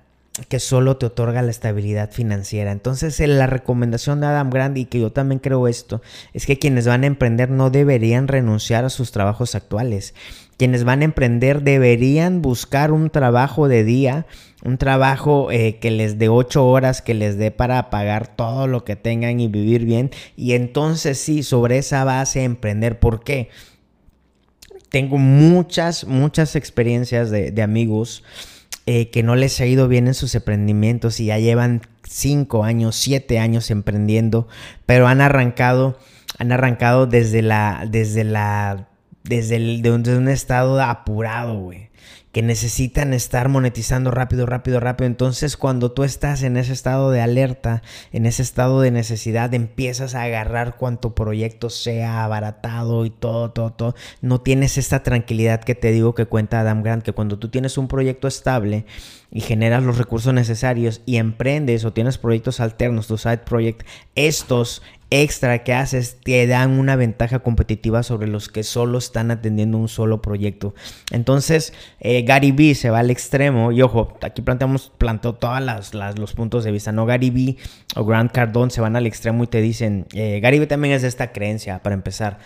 que 0.47 0.59
solo 0.59 0.97
te 0.97 1.07
otorga 1.07 1.41
la 1.41 1.49
estabilidad 1.49 2.11
financiera. 2.11 2.71
Entonces, 2.71 3.19
la 3.19 3.47
recomendación 3.47 4.21
de 4.21 4.27
Adam 4.27 4.51
Grant, 4.51 4.77
y 4.77 4.85
que 4.85 4.99
yo 4.99 5.11
también 5.11 5.39
creo 5.39 5.67
esto, 5.67 6.03
es 6.33 6.45
que 6.45 6.59
quienes 6.59 6.85
van 6.85 7.03
a 7.03 7.07
emprender 7.07 7.49
no 7.49 7.71
deberían 7.71 8.27
renunciar 8.27 8.85
a 8.85 8.91
sus 8.91 9.11
trabajos 9.11 9.55
actuales. 9.55 10.13
Quienes 10.59 10.83
van 10.83 11.03
a 11.03 11.05
emprender 11.05 11.61
deberían 11.61 12.41
buscar 12.41 12.91
un 12.91 13.09
trabajo 13.09 13.69
de 13.69 13.85
día, 13.85 14.25
un 14.61 14.77
trabajo 14.77 15.51
eh, 15.51 15.77
que 15.79 15.89
les 15.89 16.19
dé 16.19 16.27
ocho 16.27 16.67
horas, 16.67 17.01
que 17.01 17.13
les 17.13 17.37
dé 17.37 17.49
para 17.49 17.89
pagar 17.89 18.35
todo 18.35 18.67
lo 18.67 18.83
que 18.83 18.97
tengan 18.97 19.39
y 19.39 19.47
vivir 19.47 19.85
bien. 19.85 20.11
Y 20.35 20.55
entonces 20.55 21.17
sí, 21.17 21.43
sobre 21.43 21.77
esa 21.77 22.03
base 22.03 22.43
emprender. 22.43 22.99
¿Por 22.99 23.23
qué? 23.23 23.47
Tengo 24.89 25.17
muchas, 25.17 26.05
muchas 26.05 26.57
experiencias 26.57 27.31
de, 27.31 27.61
amigos 27.61 28.25
eh, 28.85 29.09
que 29.11 29.23
no 29.23 29.37
les 29.37 29.61
ha 29.61 29.65
ido 29.65 29.87
bien 29.87 30.07
en 30.07 30.13
sus 30.13 30.35
emprendimientos 30.35 31.21
y 31.21 31.27
ya 31.27 31.39
llevan 31.39 31.83
cinco 32.03 32.65
años, 32.65 32.97
siete 32.97 33.39
años 33.39 33.71
emprendiendo, 33.71 34.49
pero 34.85 35.07
han 35.07 35.21
arrancado, 35.21 35.97
han 36.37 36.51
arrancado 36.51 37.07
desde 37.07 37.41
la, 37.43 37.87
desde 37.89 38.25
la, 38.25 38.88
desde 39.29 39.55
el, 39.55 39.81
de 39.81 39.91
un 39.91 40.27
estado 40.27 40.81
apurado, 40.81 41.57
güey 41.59 41.89
que 42.31 42.43
necesitan 42.43 43.13
estar 43.13 43.49
monetizando 43.49 44.11
rápido, 44.11 44.45
rápido, 44.45 44.79
rápido. 44.79 45.07
Entonces 45.07 45.57
cuando 45.57 45.91
tú 45.91 46.03
estás 46.03 46.43
en 46.43 46.57
ese 46.57 46.73
estado 46.73 47.09
de 47.11 47.21
alerta, 47.21 47.81
en 48.11 48.25
ese 48.25 48.43
estado 48.43 48.81
de 48.81 48.91
necesidad, 48.91 49.53
empiezas 49.53 50.13
a 50.13 50.23
agarrar 50.23 50.77
cuanto 50.77 51.15
proyecto 51.15 51.69
sea 51.69 52.23
abaratado 52.23 53.05
y 53.05 53.09
todo, 53.09 53.51
todo, 53.51 53.71
todo. 53.71 53.95
No 54.21 54.41
tienes 54.41 54.77
esta 54.77 55.01
tranquilidad 55.01 55.61
que 55.61 55.75
te 55.75 55.91
digo 55.91 56.13
que 56.13 56.27
cuenta 56.27 56.59
Adam 56.59 56.83
Grant, 56.83 57.03
que 57.03 57.13
cuando 57.13 57.39
tú 57.39 57.49
tienes 57.49 57.77
un 57.77 57.87
proyecto 57.87 58.27
estable, 58.27 58.85
y 59.31 59.41
generas 59.41 59.83
los 59.83 59.97
recursos 59.97 60.33
necesarios 60.33 61.01
y 61.05 61.17
emprendes 61.17 61.85
o 61.85 61.93
tienes 61.93 62.17
proyectos 62.17 62.59
alternos, 62.59 63.07
tu 63.07 63.17
side 63.17 63.39
project, 63.39 63.85
estos 64.15 64.81
extra 65.11 65.63
que 65.63 65.73
haces 65.73 66.17
te 66.23 66.45
dan 66.45 66.77
una 66.77 66.95
ventaja 66.95 67.39
competitiva 67.39 68.03
sobre 68.03 68.27
los 68.27 68.47
que 68.47 68.63
solo 68.63 68.99
están 68.99 69.31
atendiendo 69.31 69.77
un 69.77 69.87
solo 69.87 70.21
proyecto. 70.21 70.75
Entonces, 71.11 71.73
eh, 71.99 72.23
Gary 72.23 72.51
Vee 72.51 72.75
se 72.75 72.89
va 72.89 72.99
al 72.99 73.09
extremo 73.09 73.71
y 73.71 73.81
ojo, 73.81 74.17
aquí 74.21 74.41
planteamos, 74.41 74.91
plantó 74.97 75.33
todos 75.33 75.61
las, 75.61 75.93
los 75.93 76.33
puntos 76.33 76.63
de 76.63 76.71
vista, 76.71 76.91
¿no? 76.91 77.05
Gary 77.05 77.31
Vee 77.31 77.57
o 77.95 78.05
Grant 78.05 78.31
Cardone 78.31 78.71
se 78.71 78.81
van 78.81 78.95
al 78.95 79.07
extremo 79.07 79.43
y 79.43 79.47
te 79.47 79.61
dicen, 79.61 80.05
eh, 80.13 80.39
Gary 80.41 80.59
Vee 80.59 80.67
también 80.67 80.93
es 80.93 81.01
de 81.01 81.07
esta 81.07 81.31
creencia, 81.31 81.81
para 81.81 81.95
empezar 81.95 82.37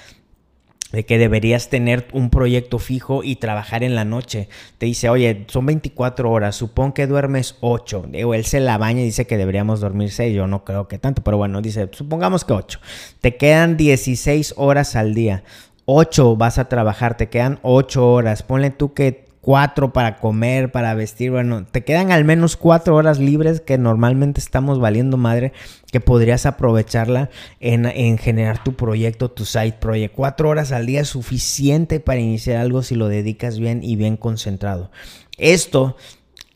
de 0.93 1.05
que 1.05 1.17
deberías 1.17 1.69
tener 1.69 2.07
un 2.13 2.29
proyecto 2.29 2.77
fijo 2.77 3.23
y 3.23 3.37
trabajar 3.37 3.83
en 3.83 3.95
la 3.95 4.05
noche. 4.05 4.47
Te 4.77 4.85
dice, 4.85 5.09
oye, 5.09 5.45
son 5.47 5.65
24 5.65 6.31
horas, 6.31 6.55
supón 6.55 6.93
que 6.93 7.07
duermes 7.07 7.57
8. 7.61 8.05
O 8.25 8.33
él 8.35 8.45
se 8.45 8.59
la 8.59 8.77
baña 8.77 9.01
y 9.01 9.05
dice 9.05 9.25
que 9.25 9.37
deberíamos 9.37 9.81
dormir 9.81 10.11
6. 10.11 10.35
Yo 10.35 10.45
no 10.45 10.63
creo 10.63 10.87
que 10.87 10.99
tanto, 10.99 11.23
pero 11.23 11.37
bueno, 11.37 11.61
dice, 11.61 11.89
supongamos 11.91 12.45
que 12.45 12.53
8. 12.53 12.79
Te 13.21 13.35
quedan 13.35 13.75
16 13.75 14.53
horas 14.55 14.95
al 14.95 15.15
día. 15.15 15.43
8 15.85 16.37
vas 16.37 16.59
a 16.59 16.69
trabajar, 16.69 17.17
te 17.17 17.27
quedan 17.27 17.59
8 17.63 18.13
horas. 18.13 18.43
Ponle 18.43 18.69
tú 18.69 18.93
que 18.93 19.25
cuatro 19.43 19.91
para 19.91 20.15
comer, 20.15 20.71
para 20.71 20.95
vestir. 20.95 21.29
Bueno, 21.29 21.65
te 21.69 21.83
quedan 21.83 22.13
al 22.13 22.23
menos 22.23 22.55
cuatro 22.55 22.95
horas 22.95 23.19
libres 23.19 23.59
que 23.59 23.77
normalmente 23.77 24.39
estamos 24.39 24.79
valiendo 24.79 25.17
madre, 25.17 25.51
que 25.91 25.99
podrías 25.99 26.45
aprovecharla 26.45 27.29
en, 27.59 27.85
en, 27.85 28.17
generar 28.17 28.63
tu 28.63 28.73
proyecto, 28.75 29.29
tu 29.29 29.43
site 29.43 29.77
project. 29.81 30.15
Cuatro 30.15 30.47
horas 30.47 30.71
al 30.71 30.85
día 30.85 31.01
es 31.01 31.09
suficiente 31.09 31.99
para 31.99 32.21
iniciar 32.21 32.57
algo 32.57 32.83
si 32.83 32.95
lo 32.95 33.09
dedicas 33.09 33.59
bien 33.59 33.83
y 33.83 33.97
bien 33.97 34.15
concentrado. 34.15 34.91
Esto 35.37 35.97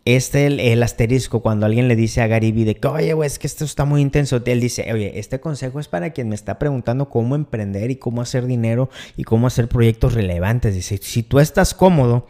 este 0.06 0.46
el, 0.46 0.62
el, 0.62 0.82
asterisco 0.82 1.42
cuando 1.42 1.66
alguien 1.66 1.90
le 1.90 1.98
dice 1.98 2.22
a 2.22 2.28
Gary 2.28 2.54
Vee 2.54 2.64
de 2.64 2.76
que, 2.76 2.88
oye, 2.88 3.12
güey, 3.12 3.28
es 3.28 3.38
que 3.38 3.48
esto 3.48 3.66
está 3.66 3.84
muy 3.84 4.00
intenso. 4.00 4.42
Él 4.46 4.62
dice, 4.62 4.88
oye, 4.94 5.20
este 5.20 5.42
consejo 5.42 5.82
es 5.82 5.90
para 5.90 6.12
quien 6.12 6.30
me 6.30 6.36
está 6.36 6.58
preguntando 6.58 7.10
cómo 7.10 7.36
emprender 7.36 7.92
y 7.92 7.98
cómo 7.98 8.22
hacer 8.22 8.46
dinero 8.46 8.90
y 9.18 9.26
cómo 9.26 9.48
hacer 9.48 9.68
proyectos 9.68 10.14
relevantes. 10.14 10.74
Dice, 10.74 10.98
si 11.02 11.24
tú 11.24 11.42
estás 11.42 11.74
cómodo 11.74 12.26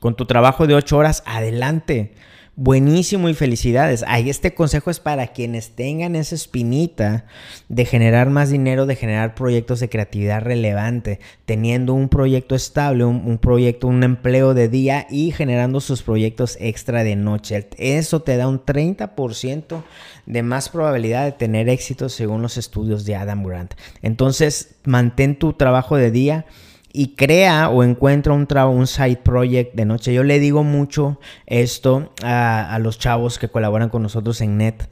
con 0.00 0.16
tu 0.16 0.26
trabajo 0.26 0.66
de 0.66 0.74
ocho 0.74 0.96
horas, 0.98 1.22
adelante. 1.26 2.14
Buenísimo 2.58 3.28
y 3.28 3.34
felicidades. 3.34 4.02
Ahí 4.08 4.30
este 4.30 4.54
consejo 4.54 4.90
es 4.90 4.98
para 4.98 5.26
quienes 5.26 5.72
tengan 5.72 6.16
esa 6.16 6.34
espinita 6.34 7.26
de 7.68 7.84
generar 7.84 8.30
más 8.30 8.48
dinero, 8.48 8.86
de 8.86 8.96
generar 8.96 9.34
proyectos 9.34 9.78
de 9.78 9.90
creatividad 9.90 10.40
relevante, 10.40 11.20
teniendo 11.44 11.92
un 11.92 12.08
proyecto 12.08 12.54
estable, 12.54 13.04
un, 13.04 13.36
proyecto, 13.36 13.88
un 13.88 14.02
empleo 14.02 14.54
de 14.54 14.70
día 14.70 15.06
y 15.10 15.32
generando 15.32 15.80
sus 15.80 16.02
proyectos 16.02 16.56
extra 16.58 17.04
de 17.04 17.14
noche. 17.14 17.68
Eso 17.76 18.22
te 18.22 18.38
da 18.38 18.48
un 18.48 18.64
30% 18.64 19.82
de 20.24 20.42
más 20.42 20.70
probabilidad 20.70 21.26
de 21.26 21.32
tener 21.32 21.68
éxito 21.68 22.08
según 22.08 22.40
los 22.40 22.56
estudios 22.56 23.04
de 23.04 23.16
Adam 23.16 23.44
Grant. 23.44 23.74
Entonces, 24.00 24.76
mantén 24.84 25.38
tu 25.38 25.52
trabajo 25.52 25.96
de 25.96 26.10
día 26.10 26.46
y 26.96 27.08
crea 27.08 27.68
o 27.68 27.84
encuentra 27.84 28.32
un, 28.32 28.48
un 28.50 28.86
side 28.86 29.18
project 29.18 29.74
de 29.74 29.84
noche. 29.84 30.14
Yo 30.14 30.24
le 30.24 30.40
digo 30.40 30.64
mucho 30.64 31.20
esto 31.44 32.10
a, 32.24 32.78
los 32.80 32.98
chavos 32.98 33.38
que 33.38 33.48
colaboran 33.48 33.90
con 33.90 34.02
nosotros 34.02 34.40
en 34.40 34.56
Net. 34.56 34.88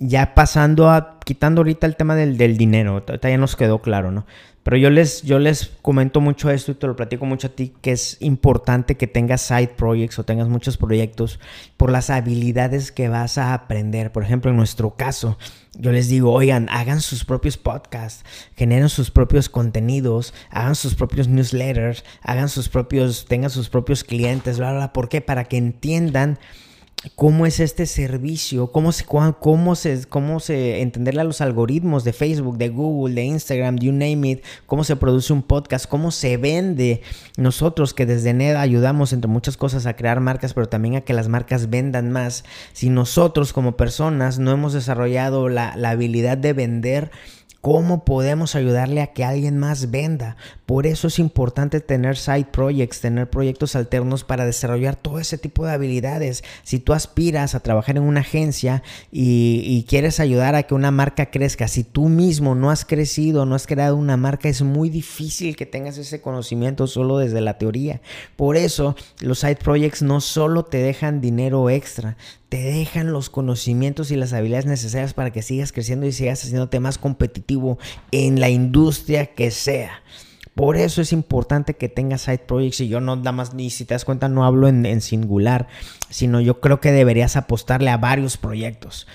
Ya 0.00 0.34
pasando 0.34 0.90
a, 0.90 1.20
quitando 1.24 1.60
ahorita 1.60 1.86
el 1.86 1.94
tema 1.94 2.16
del, 2.16 2.36
del 2.36 2.56
dinero, 2.56 3.04
ya 3.06 3.38
nos 3.38 3.54
quedó 3.54 3.80
claro, 3.80 4.10
¿no? 4.10 4.26
Pero 4.62 4.76
yo 4.76 4.90
les, 4.90 5.22
yo 5.22 5.40
les 5.40 5.72
comento 5.82 6.20
mucho 6.20 6.48
esto 6.48 6.70
y 6.70 6.74
te 6.74 6.86
lo 6.86 6.94
platico 6.94 7.26
mucho 7.26 7.48
a 7.48 7.50
ti, 7.50 7.72
que 7.82 7.90
es 7.90 8.16
importante 8.20 8.96
que 8.96 9.08
tengas 9.08 9.40
side 9.40 9.72
projects 9.76 10.18
o 10.20 10.24
tengas 10.24 10.48
muchos 10.48 10.76
proyectos 10.76 11.40
por 11.76 11.90
las 11.90 12.10
habilidades 12.10 12.92
que 12.92 13.08
vas 13.08 13.38
a 13.38 13.54
aprender. 13.54 14.12
Por 14.12 14.22
ejemplo, 14.22 14.52
en 14.52 14.56
nuestro 14.56 14.94
caso, 14.94 15.36
yo 15.76 15.90
les 15.90 16.08
digo, 16.08 16.32
oigan, 16.32 16.68
hagan 16.70 17.00
sus 17.00 17.24
propios 17.24 17.56
podcasts, 17.56 18.24
generen 18.56 18.88
sus 18.88 19.10
propios 19.10 19.48
contenidos, 19.48 20.32
hagan 20.50 20.76
sus 20.76 20.94
propios 20.94 21.26
newsletters, 21.26 22.04
hagan 22.22 22.48
sus 22.48 22.68
propios, 22.68 23.24
tengan 23.26 23.50
sus 23.50 23.68
propios 23.68 24.04
clientes, 24.04 24.58
bla, 24.58 24.70
bla, 24.70 24.78
bla. 24.78 24.92
¿Por 24.92 25.08
qué? 25.08 25.20
Para 25.20 25.44
que 25.44 25.56
entiendan 25.56 26.38
cómo 27.14 27.46
es 27.46 27.60
este 27.60 27.86
servicio, 27.86 28.70
cómo 28.70 28.92
se, 28.92 29.04
cómo 29.04 29.74
se, 29.74 30.04
cómo 30.08 30.40
se 30.40 30.80
entenderle 30.82 31.20
a 31.20 31.24
los 31.24 31.40
algoritmos 31.40 32.04
de 32.04 32.12
Facebook, 32.12 32.58
de 32.58 32.68
Google, 32.68 33.14
de 33.14 33.24
Instagram, 33.24 33.78
you 33.78 33.92
name 33.92 34.28
it, 34.28 34.44
cómo 34.66 34.84
se 34.84 34.96
produce 34.96 35.32
un 35.32 35.42
podcast, 35.42 35.86
cómo 35.86 36.10
se 36.10 36.36
vende. 36.36 37.02
Nosotros 37.36 37.94
que 37.94 38.06
desde 38.06 38.32
NED 38.32 38.56
ayudamos 38.56 39.12
entre 39.12 39.28
muchas 39.28 39.56
cosas 39.56 39.86
a 39.86 39.96
crear 39.96 40.20
marcas, 40.20 40.54
pero 40.54 40.68
también 40.68 40.96
a 40.96 41.00
que 41.02 41.12
las 41.12 41.28
marcas 41.28 41.70
vendan 41.70 42.10
más. 42.10 42.44
Si 42.72 42.88
nosotros 42.88 43.52
como 43.52 43.76
personas 43.76 44.38
no 44.38 44.52
hemos 44.52 44.72
desarrollado 44.72 45.48
la, 45.48 45.76
la 45.76 45.90
habilidad 45.90 46.38
de 46.38 46.52
vender, 46.52 47.10
¿Cómo 47.62 48.04
podemos 48.04 48.56
ayudarle 48.56 49.02
a 49.02 49.12
que 49.12 49.22
alguien 49.22 49.56
más 49.56 49.92
venda? 49.92 50.36
Por 50.66 50.84
eso 50.84 51.06
es 51.06 51.20
importante 51.20 51.78
tener 51.78 52.16
side 52.16 52.48
projects, 52.50 53.00
tener 53.00 53.30
proyectos 53.30 53.76
alternos 53.76 54.24
para 54.24 54.44
desarrollar 54.44 54.96
todo 54.96 55.20
ese 55.20 55.38
tipo 55.38 55.64
de 55.64 55.70
habilidades. 55.70 56.42
Si 56.64 56.80
tú 56.80 56.92
aspiras 56.92 57.54
a 57.54 57.60
trabajar 57.60 57.98
en 57.98 58.02
una 58.02 58.22
agencia 58.22 58.82
y, 59.12 59.86
quieres 59.88 60.18
ayudar 60.18 60.56
a 60.56 60.64
que 60.64 60.74
una 60.74 60.90
marca 60.90 61.30
crezca, 61.30 61.68
si 61.68 61.84
tú 61.84 62.08
mismo 62.08 62.56
no 62.56 62.68
has 62.68 62.84
crecido, 62.84 63.46
no 63.46 63.54
has 63.54 63.68
creado 63.68 63.96
una 63.96 64.16
marca, 64.16 64.48
es 64.48 64.62
muy 64.62 64.90
difícil 64.90 65.54
que 65.54 65.64
tengas 65.64 65.98
ese 65.98 66.20
conocimiento 66.20 66.88
solo 66.88 67.18
desde 67.18 67.42
la 67.42 67.58
teoría. 67.58 68.00
Por 68.34 68.56
eso 68.56 68.96
los 69.20 69.38
side 69.38 69.60
projects 69.62 70.02
no 70.02 70.20
solo 70.20 70.64
te 70.64 70.78
dejan 70.78 71.20
dinero 71.20 71.70
extra, 71.70 72.16
te 72.52 72.60
dejan 72.60 73.14
los 73.14 73.30
conocimientos 73.30 74.10
y 74.10 74.16
las 74.16 74.34
habilidades 74.34 74.66
necesarias 74.66 75.14
para 75.14 75.30
que 75.30 75.40
sigas 75.40 75.72
creciendo 75.72 76.04
y 76.04 76.12
sigas 76.12 76.44
haciéndote 76.44 76.80
más 76.80 76.98
competitivo 76.98 77.78
en 78.10 78.40
la 78.40 78.50
industria 78.50 79.24
que 79.24 79.50
sea. 79.50 80.02
Por 80.54 80.76
eso 80.76 81.00
es 81.00 81.14
importante 81.14 81.72
que 81.72 81.88
tengas 81.88 82.20
side 82.20 82.40
projects 82.46 82.82
y 82.82 82.88
yo 82.88 83.00
no 83.00 83.16
nada 83.16 83.32
más, 83.32 83.54
ni 83.54 83.70
si 83.70 83.86
te 83.86 83.94
das 83.94 84.04
cuenta, 84.04 84.28
no 84.28 84.44
hablo 84.44 84.68
en, 84.68 84.84
en 84.84 85.00
singular, 85.00 85.66
sino 86.10 86.42
yo 86.42 86.60
creo 86.60 86.78
que 86.78 86.92
deberías 86.92 87.36
apostarle 87.36 87.88
a 87.88 87.96
varios 87.96 88.36
proyectos 88.36 89.06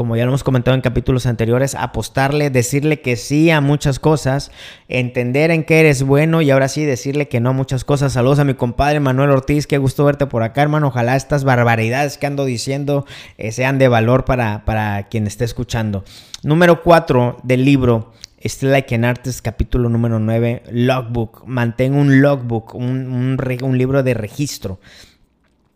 como 0.00 0.16
ya 0.16 0.24
lo 0.24 0.30
hemos 0.30 0.44
comentado 0.44 0.74
en 0.74 0.80
capítulos 0.80 1.26
anteriores, 1.26 1.74
apostarle, 1.74 2.48
decirle 2.48 3.02
que 3.02 3.16
sí 3.16 3.50
a 3.50 3.60
muchas 3.60 3.98
cosas, 3.98 4.50
entender 4.88 5.50
en 5.50 5.62
qué 5.62 5.80
eres 5.80 6.02
bueno 6.04 6.40
y 6.40 6.50
ahora 6.50 6.68
sí 6.68 6.86
decirle 6.86 7.28
que 7.28 7.38
no 7.38 7.50
a 7.50 7.52
muchas 7.52 7.84
cosas. 7.84 8.14
Saludos 8.14 8.38
a 8.38 8.46
mi 8.46 8.54
compadre 8.54 8.98
Manuel 8.98 9.28
Ortiz, 9.28 9.66
qué 9.66 9.76
gusto 9.76 10.06
verte 10.06 10.24
por 10.24 10.42
acá, 10.42 10.62
hermano. 10.62 10.86
Ojalá 10.86 11.16
estas 11.16 11.44
barbaridades 11.44 12.16
que 12.16 12.26
ando 12.26 12.46
diciendo 12.46 13.04
eh, 13.36 13.52
sean 13.52 13.76
de 13.76 13.88
valor 13.88 14.24
para, 14.24 14.64
para 14.64 15.06
quien 15.08 15.26
esté 15.26 15.44
escuchando. 15.44 16.02
Número 16.42 16.82
4 16.82 17.40
del 17.42 17.66
libro. 17.66 18.14
Still 18.42 18.70
Like 18.70 18.94
an 18.94 19.16
capítulo 19.42 19.90
número 19.90 20.18
9, 20.18 20.62
Logbook. 20.70 21.42
Mantén 21.44 21.92
un 21.92 22.22
logbook, 22.22 22.74
un, 22.74 23.36
un 23.38 23.76
libro 23.76 24.02
de 24.02 24.14
registro. 24.14 24.80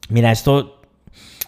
Mira, 0.09 0.33
esto 0.33 0.81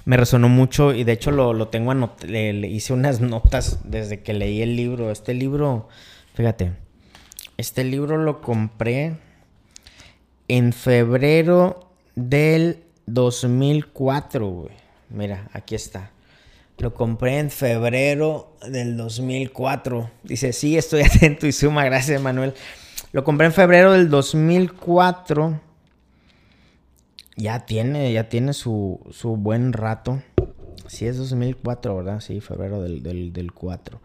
me 0.07 0.17
resonó 0.17 0.49
mucho 0.49 0.95
y 0.95 1.03
de 1.05 1.13
hecho 1.13 1.33
lo, 1.33 1.69
tengo 1.69 1.91
anotado, 1.91 2.29
le, 2.29 2.53
hice 2.69 2.93
unas 2.93 3.21
notas 3.21 3.81
desde 3.85 4.23
que 4.23 4.33
leí 4.33 4.63
el 4.63 4.77
libro. 4.77 5.11
Este 5.11 5.35
libro, 5.35 5.89
fíjate, 6.35 6.73
este 7.57 7.83
libro 7.83 8.17
lo 8.17 8.41
compré 8.41 9.17
en 10.47 10.73
febrero 10.73 11.91
del 12.15 12.85
2004, 13.07 14.49
güey. 14.49 14.71
Mira, 15.11 15.51
aquí 15.53 15.75
está. 15.75 16.13
Lo 16.79 16.95
compré 16.95 17.41
en 17.41 17.51
febrero 17.51 18.57
del 18.65 18.97
2004. 18.97 20.09
Dice, 20.23 20.53
sí, 20.53 20.79
estoy 20.79 21.03
atento 21.05 21.49
y 21.49 21.53
suma, 21.53 21.85
gracias 21.85 22.23
Manuel. 22.23 22.55
Lo 23.11 23.25
compré 23.25 23.47
en 23.47 23.53
febrero 23.53 23.91
del 23.91 24.09
2004 24.09 25.61
ya 27.37 27.67
tiene, 27.67 28.13
ya 28.13 28.29
tiene 28.29 28.53
su, 28.55 29.01
su 29.11 29.37
buen 29.37 29.73
rato. 29.73 30.23
Sí, 30.89 31.07
es 31.07 31.19
2004, 31.19 31.97
¿verdad? 31.97 32.21
Sí, 32.21 32.41
febrero 32.41 32.83
del, 32.83 33.03
del, 33.33 33.53
4. 33.53 34.01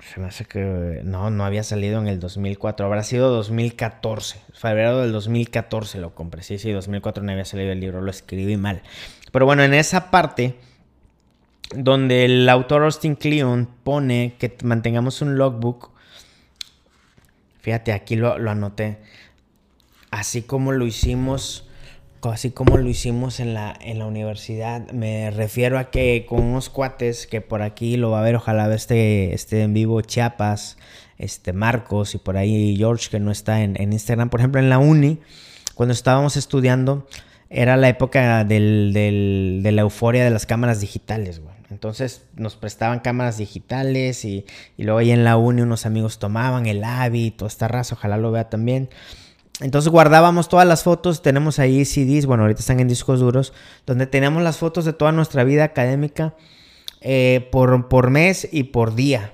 Se 0.00 0.20
me 0.20 0.26
hace 0.26 0.44
que 0.44 1.00
no, 1.04 1.30
no 1.30 1.44
había 1.44 1.62
salido 1.62 2.00
en 2.00 2.08
el 2.08 2.20
2004. 2.20 2.86
Habrá 2.86 3.02
sido 3.02 3.30
2014. 3.30 4.40
Febrero 4.52 5.00
del 5.00 5.12
2014 5.12 5.98
lo 5.98 6.14
compré. 6.14 6.42
Sí, 6.42 6.58
sí, 6.58 6.70
2004 6.70 7.22
no 7.22 7.32
había 7.32 7.44
salido 7.44 7.72
el 7.72 7.80
libro. 7.80 8.00
Lo 8.00 8.10
escribí 8.10 8.56
mal. 8.56 8.82
Pero 9.30 9.46
bueno, 9.46 9.62
en 9.62 9.74
esa 9.74 10.10
parte 10.10 10.56
donde 11.74 12.24
el 12.24 12.48
autor 12.48 12.82
Austin 12.82 13.16
Kleon 13.16 13.68
pone 13.82 14.36
que 14.38 14.56
mantengamos 14.62 15.22
un 15.22 15.38
logbook. 15.38 15.90
Fíjate, 17.60 17.92
aquí 17.92 18.16
lo, 18.16 18.38
lo 18.38 18.50
anoté 18.50 18.98
así 20.12 20.42
como 20.42 20.70
lo 20.70 20.86
hicimos, 20.86 21.66
así 22.22 22.52
como 22.52 22.76
lo 22.76 22.88
hicimos 22.88 23.40
en 23.40 23.54
la, 23.54 23.76
en 23.80 23.98
la 23.98 24.06
universidad. 24.06 24.88
Me 24.92 25.32
refiero 25.32 25.76
a 25.76 25.90
que 25.90 26.24
con 26.28 26.40
unos 26.40 26.70
cuates 26.70 27.26
que 27.26 27.40
por 27.40 27.62
aquí 27.62 27.96
lo 27.96 28.10
va 28.12 28.20
a 28.20 28.22
ver, 28.22 28.36
ojalá 28.36 28.72
esté, 28.72 29.34
esté 29.34 29.62
en 29.62 29.74
vivo 29.74 30.00
Chiapas, 30.02 30.78
este 31.18 31.52
Marcos 31.52 32.14
y 32.14 32.18
por 32.18 32.36
ahí 32.36 32.76
George 32.76 33.10
que 33.10 33.18
no 33.18 33.32
está 33.32 33.62
en, 33.62 33.74
en 33.80 33.92
Instagram. 33.92 34.30
Por 34.30 34.38
ejemplo, 34.38 34.60
en 34.60 34.70
la 34.70 34.78
uni, 34.78 35.18
cuando 35.74 35.92
estábamos 35.92 36.36
estudiando, 36.36 37.08
era 37.50 37.76
la 37.76 37.88
época 37.88 38.44
del, 38.44 38.92
de 38.94 39.72
la 39.72 39.82
euforia 39.82 40.24
de 40.24 40.30
las 40.30 40.46
cámaras 40.46 40.80
digitales, 40.80 41.40
güey. 41.40 41.52
Entonces 41.70 42.26
nos 42.36 42.56
prestaban 42.56 43.00
cámaras 43.00 43.38
digitales 43.38 44.26
y, 44.26 44.44
luego 44.76 44.98
ahí 44.98 45.10
en 45.10 45.24
la 45.24 45.38
uni 45.38 45.62
unos 45.62 45.86
amigos 45.86 46.18
tomaban 46.18 46.66
el 46.66 46.84
hábito, 46.84 47.46
esta 47.46 47.66
raza, 47.66 47.94
ojalá 47.94 48.18
lo 48.18 48.30
vea 48.30 48.50
también. 48.50 48.90
Entonces 49.62 49.90
guardábamos 49.90 50.48
todas 50.48 50.66
las 50.66 50.82
fotos, 50.82 51.22
tenemos 51.22 51.58
ahí 51.58 51.84
CDs, 51.84 52.26
bueno, 52.26 52.42
ahorita 52.42 52.60
están 52.60 52.80
en 52.80 52.88
discos 52.88 53.20
duros, 53.20 53.52
donde 53.86 54.06
tenemos 54.06 54.42
las 54.42 54.58
fotos 54.58 54.84
de 54.84 54.92
toda 54.92 55.12
nuestra 55.12 55.44
vida 55.44 55.64
académica 55.64 56.34
eh, 57.00 57.48
por, 57.52 57.88
por 57.88 58.10
mes 58.10 58.48
y 58.50 58.64
por 58.64 58.94
día. 58.94 59.32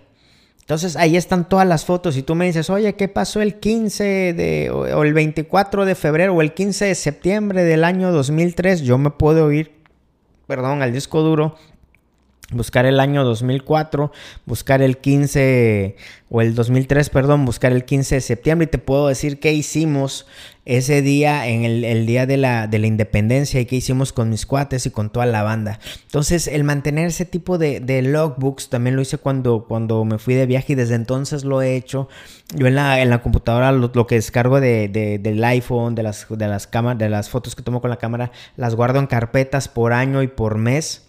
Entonces 0.60 0.96
ahí 0.96 1.16
están 1.16 1.48
todas 1.48 1.66
las 1.66 1.86
fotos 1.86 2.18
y 2.18 2.22
tú 2.22 2.34
me 2.34 2.44
dices, 2.44 2.68
oye, 2.68 2.94
¿qué 2.94 3.08
pasó 3.08 3.40
el 3.40 3.54
15 3.54 4.04
de, 4.34 4.70
o 4.70 5.02
el 5.02 5.14
24 5.14 5.86
de 5.86 5.94
febrero 5.94 6.34
o 6.34 6.42
el 6.42 6.52
15 6.52 6.84
de 6.84 6.94
septiembre 6.94 7.64
del 7.64 7.84
año 7.84 8.12
2003? 8.12 8.82
Yo 8.82 8.98
me 8.98 9.10
puedo 9.10 9.50
ir, 9.50 9.72
perdón, 10.46 10.82
al 10.82 10.92
disco 10.92 11.22
duro 11.22 11.56
buscar 12.50 12.86
el 12.86 12.98
año 12.98 13.24
2004, 13.24 14.10
buscar 14.46 14.80
el 14.80 14.96
15 14.98 15.96
o 16.30 16.40
el 16.40 16.54
2003, 16.54 17.10
perdón, 17.10 17.44
buscar 17.44 17.72
el 17.72 17.84
15 17.84 18.16
de 18.16 18.20
septiembre 18.22 18.64
y 18.64 18.70
te 18.70 18.78
puedo 18.78 19.08
decir 19.08 19.38
qué 19.38 19.52
hicimos 19.52 20.26
ese 20.64 21.00
día 21.00 21.46
en 21.46 21.64
el, 21.64 22.06
día 22.06 22.26
de 22.26 22.36
la, 22.36 22.66
de 22.66 22.78
la, 22.78 22.86
independencia 22.86 23.58
y 23.60 23.64
qué 23.64 23.76
hicimos 23.76 24.12
con 24.12 24.28
mis 24.28 24.44
cuates 24.44 24.84
y 24.86 24.90
con 24.90 25.10
toda 25.10 25.24
la 25.24 25.42
banda. 25.42 25.78
Entonces 26.04 26.46
el 26.46 26.64
mantener 26.64 27.06
ese 27.06 27.24
tipo 27.24 27.56
de, 27.58 27.80
logbooks 28.02 28.68
también 28.68 28.96
lo 28.96 29.02
hice 29.02 29.16
cuando, 29.16 29.64
cuando 29.66 30.04
me 30.04 30.18
fui 30.18 30.34
de 30.34 30.46
viaje 30.46 30.72
y 30.72 30.76
desde 30.76 30.94
entonces 30.94 31.44
lo 31.44 31.60
he 31.62 31.76
hecho. 31.76 32.08
Yo 32.54 32.66
en 32.66 32.74
la, 32.74 33.00
en 33.00 33.08
la 33.10 33.22
computadora 33.22 33.72
lo, 33.72 34.06
que 34.06 34.14
descargo 34.16 34.60
de, 34.60 34.88
del 35.22 35.44
iPhone, 35.44 35.94
de 35.94 36.02
las, 36.02 36.26
de, 36.28 36.48
las 36.48 36.66
cámaras, 36.66 36.98
de 36.98 37.08
las 37.08 37.30
fotos 37.30 37.54
que 37.56 37.62
tomo 37.62 37.80
con 37.80 37.90
la 37.90 37.96
cámara, 37.96 38.30
las 38.56 38.74
guardo 38.74 38.98
en 38.98 39.06
carpetas 39.06 39.68
por 39.68 39.94
año 39.94 40.22
y 40.22 40.28
por 40.28 40.56
mes 40.58 41.07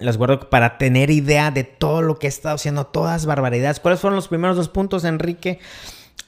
las 0.00 0.16
guardo 0.16 0.50
para 0.50 0.78
tener 0.78 1.10
idea 1.10 1.50
de 1.50 1.64
todo 1.64 2.02
lo 2.02 2.18
que 2.18 2.26
he 2.26 2.28
estado 2.28 2.56
haciendo, 2.56 2.86
todas 2.86 3.26
barbaridades. 3.26 3.80
¿Cuáles 3.80 4.00
fueron 4.00 4.16
los 4.16 4.28
primeros 4.28 4.56
dos 4.56 4.68
puntos, 4.68 5.04
Enrique? 5.04 5.58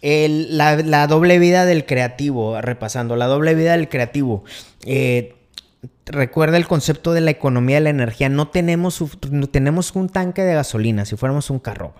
la, 0.02 0.76
la, 0.76 1.06
doble 1.06 1.38
vida 1.38 1.64
del 1.64 1.84
creativo, 1.84 2.60
repasando, 2.60 3.16
la 3.16 3.26
doble 3.26 3.54
vida 3.54 3.72
del 3.72 3.88
creativo. 3.88 4.44
Eh, 4.84 5.34
recuerda 6.06 6.56
el 6.56 6.66
concepto 6.66 7.12
de 7.12 7.20
la 7.20 7.32
economía 7.32 7.76
de 7.76 7.82
la 7.82 7.90
energía. 7.90 8.28
No 8.28 8.48
tenemos, 8.48 9.02
tenemos 9.50 9.94
un 9.94 10.08
tanque 10.08 10.42
de 10.42 10.54
gasolina 10.54 11.04
si 11.04 11.16
fuéramos 11.16 11.50
un 11.50 11.58
carro. 11.58 11.94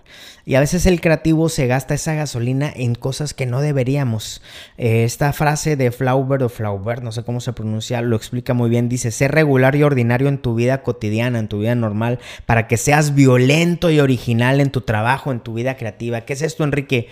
Y 0.45 0.55
a 0.55 0.59
veces 0.59 0.85
el 0.85 1.01
creativo 1.01 1.49
se 1.49 1.67
gasta 1.67 1.93
esa 1.93 2.13
gasolina 2.13 2.71
en 2.73 2.95
cosas 2.95 3.33
que 3.33 3.45
no 3.45 3.61
deberíamos. 3.61 4.41
Eh, 4.77 5.03
esta 5.03 5.33
frase 5.33 5.75
de 5.75 5.91
Flaubert 5.91 6.43
o 6.43 6.49
Flaubert, 6.49 7.03
no 7.03 7.11
sé 7.11 7.23
cómo 7.23 7.41
se 7.41 7.53
pronuncia, 7.53 8.01
lo 8.01 8.15
explica 8.15 8.53
muy 8.53 8.69
bien. 8.69 8.89
Dice, 8.89 9.11
ser 9.11 9.31
regular 9.31 9.75
y 9.75 9.83
ordinario 9.83 10.29
en 10.29 10.37
tu 10.37 10.55
vida 10.55 10.83
cotidiana, 10.83 11.39
en 11.39 11.49
tu 11.49 11.59
vida 11.59 11.75
normal, 11.75 12.19
para 12.45 12.67
que 12.67 12.77
seas 12.77 13.13
violento 13.13 13.91
y 13.91 13.99
original 13.99 14.61
en 14.61 14.71
tu 14.71 14.81
trabajo, 14.81 15.31
en 15.31 15.41
tu 15.41 15.53
vida 15.53 15.75
creativa. 15.75 16.21
¿Qué 16.21 16.33
es 16.33 16.41
esto, 16.41 16.63
Enrique? 16.63 17.09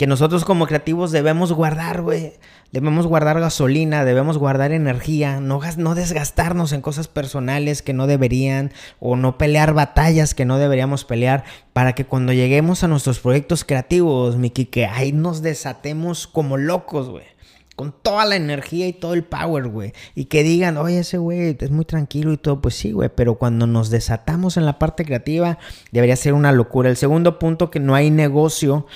Que 0.00 0.06
nosotros 0.06 0.46
como 0.46 0.66
creativos 0.66 1.12
debemos 1.12 1.52
guardar, 1.52 2.00
güey 2.00 2.32
Debemos 2.72 3.06
guardar 3.06 3.38
gasolina, 3.38 4.02
debemos 4.06 4.38
guardar 4.38 4.72
energía, 4.72 5.40
no, 5.40 5.60
no 5.76 5.94
desgastarnos 5.94 6.72
en 6.72 6.80
cosas 6.80 7.06
personales 7.06 7.82
que 7.82 7.92
no 7.92 8.06
deberían 8.06 8.72
o 8.98 9.16
no 9.16 9.36
pelear 9.36 9.74
batallas 9.74 10.34
que 10.34 10.46
no 10.46 10.56
deberíamos 10.56 11.04
pelear 11.04 11.44
para 11.74 11.94
que 11.94 12.06
cuando 12.06 12.32
lleguemos 12.32 12.82
a 12.82 12.88
nuestros 12.88 13.20
proyectos 13.20 13.62
creativos, 13.62 14.38
Miki, 14.38 14.64
que 14.64 14.86
ahí 14.86 15.12
nos 15.12 15.42
desatemos 15.42 16.26
como 16.26 16.56
locos, 16.56 17.10
güey 17.10 17.24
con 17.76 17.94
toda 18.02 18.26
la 18.26 18.36
energía 18.36 18.86
y 18.88 18.92
todo 18.92 19.14
el 19.14 19.24
power, 19.24 19.68
güey. 19.68 19.94
Y 20.14 20.26
que 20.26 20.42
digan, 20.42 20.76
oye, 20.76 20.98
ese 20.98 21.16
güey 21.16 21.56
es 21.58 21.70
muy 21.70 21.86
tranquilo 21.86 22.34
y 22.34 22.36
todo. 22.36 22.60
Pues 22.60 22.74
sí, 22.74 22.92
güey. 22.92 23.08
Pero 23.08 23.36
cuando 23.36 23.66
nos 23.66 23.88
desatamos 23.88 24.58
en 24.58 24.66
la 24.66 24.78
parte 24.78 25.02
creativa, 25.06 25.56
debería 25.90 26.14
ser 26.16 26.34
una 26.34 26.52
locura. 26.52 26.90
El 26.90 26.98
segundo 26.98 27.38
punto, 27.38 27.70
que 27.70 27.80
no 27.80 27.94
hay 27.94 28.10
negocio 28.10 28.86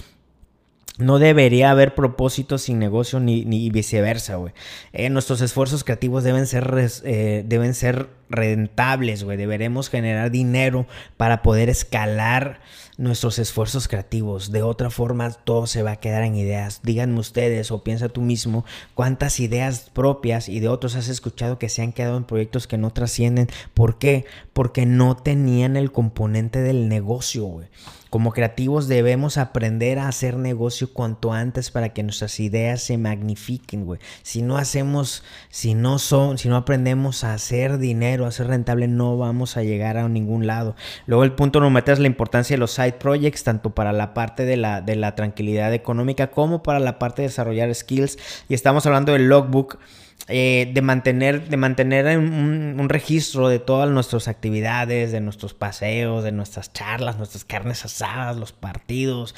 no 0.98 1.18
debería 1.18 1.70
haber 1.70 1.94
propósito 1.94 2.56
sin 2.56 2.78
negocio 2.78 3.18
ni, 3.18 3.44
ni 3.44 3.68
viceversa, 3.70 4.36
güey. 4.36 4.52
Eh, 4.92 5.10
nuestros 5.10 5.40
esfuerzos 5.40 5.82
creativos 5.82 6.22
deben 6.22 6.46
ser, 6.46 6.72
eh, 7.04 7.42
deben 7.46 7.74
ser 7.74 8.08
rentables, 8.30 9.24
güey. 9.24 9.36
Deberemos 9.36 9.90
generar 9.90 10.30
dinero 10.30 10.86
para 11.16 11.42
poder 11.42 11.68
escalar 11.68 12.60
nuestros 12.96 13.40
esfuerzos 13.40 13.88
creativos. 13.88 14.52
De 14.52 14.62
otra 14.62 14.88
forma, 14.88 15.30
todo 15.30 15.66
se 15.66 15.82
va 15.82 15.92
a 15.92 16.00
quedar 16.00 16.22
en 16.22 16.36
ideas. 16.36 16.80
Díganme 16.84 17.18
ustedes 17.18 17.72
o 17.72 17.82
piensa 17.82 18.08
tú 18.08 18.20
mismo 18.20 18.64
cuántas 18.94 19.40
ideas 19.40 19.90
propias 19.92 20.48
y 20.48 20.60
de 20.60 20.68
otros 20.68 20.94
has 20.94 21.08
escuchado 21.08 21.58
que 21.58 21.68
se 21.68 21.82
han 21.82 21.92
quedado 21.92 22.16
en 22.16 22.24
proyectos 22.24 22.68
que 22.68 22.78
no 22.78 22.92
trascienden. 22.92 23.48
¿Por 23.74 23.98
qué? 23.98 24.26
Porque 24.52 24.86
no 24.86 25.16
tenían 25.16 25.76
el 25.76 25.90
componente 25.90 26.60
del 26.60 26.88
negocio, 26.88 27.44
güey. 27.46 27.66
Como 28.14 28.30
creativos 28.30 28.86
debemos 28.86 29.38
aprender 29.38 29.98
a 29.98 30.06
hacer 30.06 30.36
negocio 30.36 30.92
cuanto 30.92 31.32
antes 31.32 31.72
para 31.72 31.88
que 31.88 32.04
nuestras 32.04 32.38
ideas 32.38 32.80
se 32.80 32.96
magnifiquen, 32.96 33.84
güey. 33.84 33.98
Si 34.22 34.40
no 34.40 34.56
hacemos, 34.56 35.24
si 35.48 35.74
no 35.74 35.98
son, 35.98 36.38
si 36.38 36.48
no 36.48 36.54
aprendemos 36.54 37.24
a 37.24 37.34
hacer 37.34 37.78
dinero, 37.78 38.24
a 38.24 38.30
ser 38.30 38.46
rentable, 38.46 38.86
no 38.86 39.18
vamos 39.18 39.56
a 39.56 39.64
llegar 39.64 39.96
a 39.96 40.08
ningún 40.08 40.46
lado. 40.46 40.76
Luego 41.06 41.24
el 41.24 41.32
punto 41.32 41.58
número 41.58 41.82
tres 41.82 41.98
es 41.98 42.02
la 42.02 42.06
importancia 42.06 42.54
de 42.54 42.60
los 42.60 42.70
side 42.70 42.92
projects, 42.92 43.42
tanto 43.42 43.74
para 43.74 43.92
la 43.92 44.14
parte 44.14 44.44
de 44.44 44.58
la, 44.58 44.80
de 44.80 44.94
la 44.94 45.16
tranquilidad 45.16 45.74
económica 45.74 46.30
como 46.30 46.62
para 46.62 46.78
la 46.78 47.00
parte 47.00 47.22
de 47.22 47.28
desarrollar 47.30 47.74
skills. 47.74 48.16
Y 48.48 48.54
estamos 48.54 48.86
hablando 48.86 49.10
del 49.10 49.28
logbook. 49.28 49.80
Eh, 50.26 50.70
de 50.72 50.80
mantener, 50.80 51.50
de 51.50 51.56
mantener 51.58 52.16
un, 52.16 52.88
registro 52.88 53.48
de 53.50 53.58
todas 53.58 53.90
nuestras 53.90 54.26
actividades, 54.26 55.12
de 55.12 55.20
nuestros 55.20 55.52
paseos, 55.52 56.24
de 56.24 56.32
nuestras 56.32 56.72
charlas, 56.72 57.18
nuestras 57.18 57.44
carnes 57.44 57.84
asadas, 57.84 58.38
los 58.38 58.52
partidos, 58.52 59.34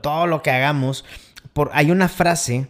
todo 0.00 0.26
lo 0.26 0.42
que 0.42 0.50
hagamos. 0.50 1.04
Por, 1.52 1.70
hay 1.74 1.90
una 1.90 2.08
frase 2.08 2.68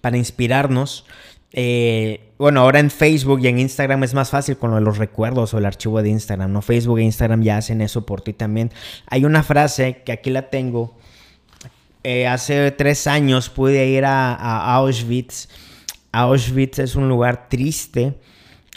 para 0.00 0.16
inspirarnos. 0.16 1.04
Eh, 1.52 2.32
bueno, 2.38 2.60
ahora 2.60 2.78
en 2.78 2.90
Facebook 2.90 3.40
y 3.42 3.48
en 3.48 3.58
Instagram 3.58 4.04
es 4.04 4.14
más 4.14 4.30
fácil 4.30 4.56
con 4.56 4.82
los 4.82 4.96
recuerdos 4.96 5.52
o 5.52 5.58
el 5.58 5.66
archivo 5.66 6.00
de 6.00 6.08
Instagram, 6.08 6.52
¿no? 6.52 6.62
Facebook 6.62 7.00
e 7.00 7.02
Instagram 7.02 7.42
ya 7.42 7.58
hacen 7.58 7.82
eso 7.82 8.06
por 8.06 8.22
ti 8.22 8.32
también. 8.32 8.70
Hay 9.08 9.26
una 9.26 9.42
frase 9.42 10.02
que 10.06 10.12
aquí 10.12 10.30
la 10.30 10.48
tengo. 10.48 10.96
Eh, 12.02 12.26
hace 12.26 12.70
tres 12.70 13.06
años 13.06 13.50
pude 13.50 13.86
ir 13.88 14.06
a 14.06 14.74
Auschwitz 14.76 15.48
Auschwitz 16.12 16.78
es 16.78 16.96
un 16.96 17.08
lugar 17.08 17.48
triste. 17.48 18.18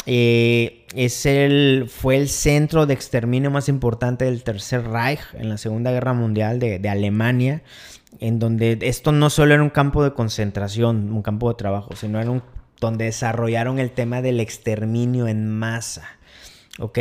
Eh, 0.06 0.86
es 0.96 1.26
el, 1.26 1.90
fue 1.90 2.18
el 2.18 2.28
centro 2.30 2.86
de 2.86 2.94
exterminio 2.94 3.50
más 3.52 3.70
importante 3.70 4.26
del 4.26 4.44
Tercer 4.44 4.86
Reich 4.88 5.22
en 5.34 5.50
la 5.50 5.58
Segunda 5.58 5.92
Guerra 5.92 6.14
Mundial 6.14 6.60
de, 6.60 6.90
Alemania, 6.90 7.64
en 8.20 8.38
donde 8.40 8.78
esto 8.82 9.12
no 9.12 9.30
solo 9.30 9.54
era 9.54 9.64
un 9.64 9.70
campo 9.70 10.04
de 10.04 10.14
concentración, 10.14 11.12
un 11.12 11.22
campo 11.22 11.50
de 11.50 11.56
trabajo, 11.56 11.96
sino 11.96 12.20
era 12.20 12.44
donde 12.80 13.06
desarrollaron 13.06 13.80
el 13.80 13.92
tema 13.92 14.22
del 14.22 14.40
exterminio 14.40 15.28
en 15.28 15.50
masa. 15.50 16.04
¿Ok? 16.80 17.00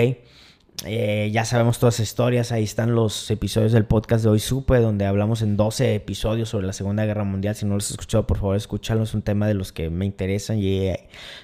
Eh, 0.85 1.31
ya 1.33 1.45
sabemos 1.45 1.79
todas 1.79 2.01
las 2.01 2.09
historias, 2.09 2.51
ahí 2.51 2.65
están 2.65 2.95
los 2.95 3.31
episodios 3.31 3.71
del 3.71 3.85
podcast 3.85 4.25
de 4.25 4.31
Hoy 4.31 4.41
Supe, 4.41 4.79
donde 4.81 5.07
hablamos 5.07 5.41
en 5.43 5.57
12 5.57 5.95
episodios 5.95 6.49
sobre 6.49 6.67
la 6.67 6.73
Segunda 6.73 7.05
Guerra 7.05 7.23
Mundial. 7.23 7.55
Si 7.55 7.65
no 7.65 7.75
los 7.75 7.85
has 7.85 7.93
escuchado, 7.93 8.27
por 8.27 8.39
favor, 8.39 8.57
escúchalo, 8.57 9.05
es 9.05 9.15
un 9.15 9.23
tema 9.23 9.47
de 9.47 9.55
los 9.55 9.71
que 9.73 9.91
me 9.91 10.07
interesan 10.07 10.59
y 10.59 10.93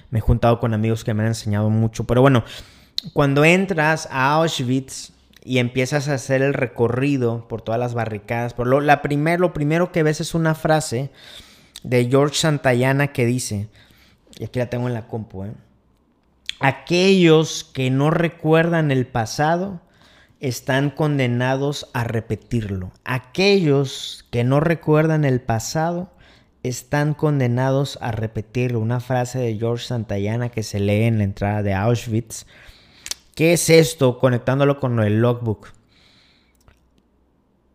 me 0.09 0.19
he 0.19 0.21
juntado 0.21 0.59
con 0.59 0.73
amigos 0.73 1.05
que 1.05 1.13
me 1.13 1.21
han 1.23 1.29
enseñado 1.29 1.69
mucho. 1.69 2.03
Pero 2.03 2.21
bueno, 2.21 2.43
cuando 3.13 3.45
entras 3.45 4.09
a 4.11 4.33
Auschwitz 4.33 5.13
y 5.45 5.59
empiezas 5.59 6.09
a 6.09 6.15
hacer 6.15 6.41
el 6.41 6.53
recorrido 6.53 7.47
por 7.47 7.61
todas 7.61 7.79
las 7.79 7.93
barricadas, 7.93 8.53
por 8.53 8.67
lo, 8.67 8.81
la 8.81 9.01
primer, 9.01 9.39
lo 9.39 9.53
primero 9.53 9.93
que 9.93 10.03
ves 10.03 10.19
es 10.19 10.35
una 10.35 10.53
frase 10.53 11.11
de 11.83 12.09
George 12.09 12.35
Santayana 12.35 13.13
que 13.13 13.25
dice, 13.25 13.69
y 14.37 14.43
aquí 14.43 14.59
la 14.59 14.69
tengo 14.69 14.87
en 14.89 14.93
la 14.93 15.07
compu, 15.07 15.45
¿eh? 15.45 15.53
Aquellos 16.59 17.63
que 17.63 17.89
no 17.89 18.11
recuerdan 18.11 18.91
el 18.91 19.07
pasado 19.07 19.81
están 20.39 20.89
condenados 20.89 21.89
a 21.93 22.03
repetirlo. 22.03 22.91
Aquellos 23.05 24.25
que 24.29 24.43
no 24.43 24.59
recuerdan 24.59 25.23
el 25.23 25.41
pasado 25.41 26.11
están 26.63 27.13
condenados 27.13 27.97
a 28.01 28.11
repetirlo. 28.11 28.79
Una 28.79 28.99
frase 28.99 29.39
de 29.39 29.57
George 29.57 29.85
Santayana 29.85 30.49
que 30.49 30.63
se 30.63 30.79
lee 30.79 31.03
en 31.03 31.19
la 31.19 31.23
entrada 31.23 31.63
de 31.63 31.73
Auschwitz. 31.73 32.45
¿Qué 33.35 33.53
es 33.53 33.69
esto? 33.69 34.19
Conectándolo 34.19 34.79
con 34.79 34.99
el 34.99 35.21
logbook. 35.21 35.69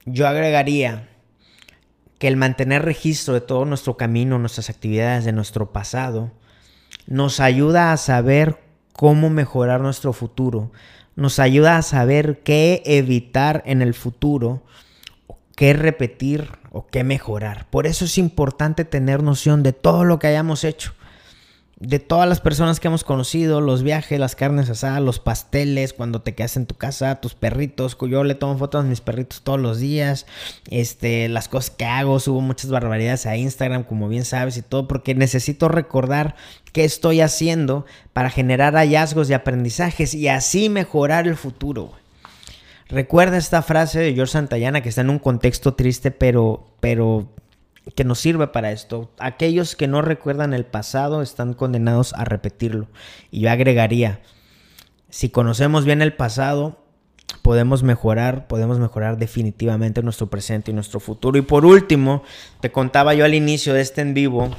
Yo 0.05 0.29
agregaría 0.29 1.09
que 2.19 2.29
el 2.29 2.37
mantener 2.37 2.83
registro 2.83 3.33
de 3.33 3.41
todo 3.41 3.65
nuestro 3.65 3.97
camino, 3.97 4.39
nuestras 4.39 4.69
actividades, 4.69 5.25
de 5.25 5.33
nuestro 5.33 5.73
pasado, 5.73 6.33
nos 7.07 7.41
ayuda 7.41 7.93
a 7.93 7.97
saber 7.97 8.64
cómo 8.95 9.29
mejorar 9.29 9.81
nuestro 9.81 10.13
futuro. 10.13 10.71
Nos 11.17 11.39
ayuda 11.39 11.77
a 11.77 11.83
saber 11.83 12.41
qué 12.43 12.83
evitar 12.87 13.63
en 13.67 13.83
el 13.83 13.93
futuro, 13.95 14.63
qué 15.55 15.75
repetir 15.75 16.49
o 16.73 16.87
qué 16.87 17.05
mejorar. 17.05 17.67
Por 17.71 17.87
eso 17.87 18.07
es 18.07 18.19
importante 18.19 18.85
tener 18.85 19.23
noción 19.23 19.63
de 19.63 19.73
todo 19.73 20.05
lo 20.05 20.19
que 20.19 20.29
hayamos 20.29 20.65
hecho. 20.65 20.95
De 21.81 21.99
todas 21.99 22.29
las 22.29 22.41
personas 22.41 22.79
que 22.79 22.89
hemos 22.89 23.05
conocido, 23.05 23.61
los 23.61 23.83
viajes, 23.83 24.19
las 24.21 24.37
carnes 24.37 24.71
asadas, 24.71 25.03
los 25.03 25.19
pasteles, 25.19 25.93
cuando 25.93 26.23
te 26.23 26.35
quedas 26.35 26.57
en 26.57 26.67
tu 26.67 26.77
casa, 26.77 27.21
tus 27.21 27.35
perritos, 27.35 27.97
yo 28.09 28.23
le 28.23 28.35
tomo 28.35 28.57
fotos 28.59 28.85
a 28.85 28.89
mis 28.89 29.01
perritos 29.01 29.43
todos 29.43 29.61
los 29.61 29.79
días, 29.79 30.27
este, 30.71 31.29
las 31.29 31.49
cosas 31.49 31.71
que 31.71 31.85
hago, 31.85 32.21
subo 32.21 32.41
muchas 32.41 32.71
barbaridades 32.71 33.27
a 33.27 33.37
Instagram, 33.37 33.85
como 33.85 34.09
bien 34.09 34.25
sabes 34.25 34.57
y 34.57 34.63
todo, 34.63 34.87
porque 34.87 35.15
necesito 35.15 35.69
recordar 35.69 36.37
qué 36.73 36.85
estoy 36.85 37.21
haciendo 37.21 37.87
para 38.13 38.31
generar 38.31 38.75
hallazgos 38.75 39.29
y 39.29 39.35
aprendizajes 39.35 40.15
y 40.15 40.29
así 40.29 40.69
mejorar 40.69 41.27
el 41.27 41.37
futuro. 41.37 41.93
Recuerda 42.89 43.39
esta 43.39 43.63
frase 43.63 43.99
de 44.01 44.15
George 44.15 44.33
Santayana 44.33 44.83
que 44.83 44.91
está 44.91 45.01
en 45.01 45.11
un 45.11 45.19
contexto 45.19 45.75
triste, 45.75 46.11
pero, 46.11 46.67
pero 46.81 47.29
que 47.95 48.05
nos 48.05 48.19
sirve 48.19 48.47
para 48.49 48.73
esto. 48.73 49.13
Aquellos 49.19 49.77
que 49.77 49.89
no 49.89 50.03
recuerdan 50.03 50.55
el 50.55 50.65
pasado 50.65 51.23
están 51.23 51.55
condenados 51.55 52.15
a 52.15 52.25
repetirlo. 52.25 52.89
Y 53.31 53.41
yo 53.41 53.51
agregaría, 53.51 54.21
si 55.11 55.29
conocemos 55.29 55.85
bien 55.85 56.03
el 56.03 56.15
pasado, 56.15 56.79
podemos 57.43 57.83
mejorar, 57.83 58.47
podemos 58.47 58.79
mejorar 58.79 59.19
definitivamente 59.19 60.03
nuestro 60.03 60.29
presente 60.29 60.71
y 60.71 60.75
nuestro 60.75 61.01
futuro. 61.01 61.39
Y 61.39 61.43
por 61.43 61.67
último, 61.67 62.23
te 62.61 62.73
contaba 62.73 63.15
yo 63.15 63.25
al 63.25 63.35
inicio 63.35 63.75
de 63.75 63.83
este 63.83 64.01
en 64.01 64.15
vivo 64.15 64.51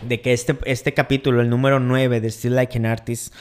de 0.00 0.20
que 0.20 0.32
este, 0.32 0.56
este 0.64 0.94
capítulo, 0.94 1.40
el 1.40 1.50
número 1.50 1.80
9 1.80 2.20
de 2.20 2.30
Still 2.30 2.56
Like 2.56 2.78
an 2.78 2.86
Artist, 2.86 3.34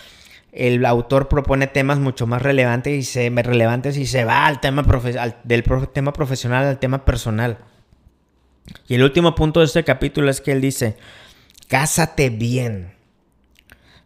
el 0.52 0.86
autor 0.86 1.30
propone 1.30 1.68
temas 1.68 2.00
mucho 2.00 2.28
más 2.28 2.42
relevantes 2.42 2.94
y 2.94 3.04
se, 3.04 3.30
relevantes 3.30 3.98
y 3.98 4.06
se 4.06 4.26
va 4.26 4.46
al 4.46 4.60
tema 4.60 4.84
del 5.44 5.64
tema 5.94 6.14
profesional 6.14 6.66
al 6.66 6.80
tema 6.80 7.06
personal. 7.06 7.58
Y 8.88 8.96
el 8.96 9.04
último 9.04 9.36
punto 9.36 9.60
de 9.60 9.66
este 9.66 9.84
capítulo 9.84 10.30
es 10.30 10.42
que 10.42 10.52
él 10.52 10.62
dice, 10.62 10.98
cásate 11.68 12.30
bien. 12.30 12.94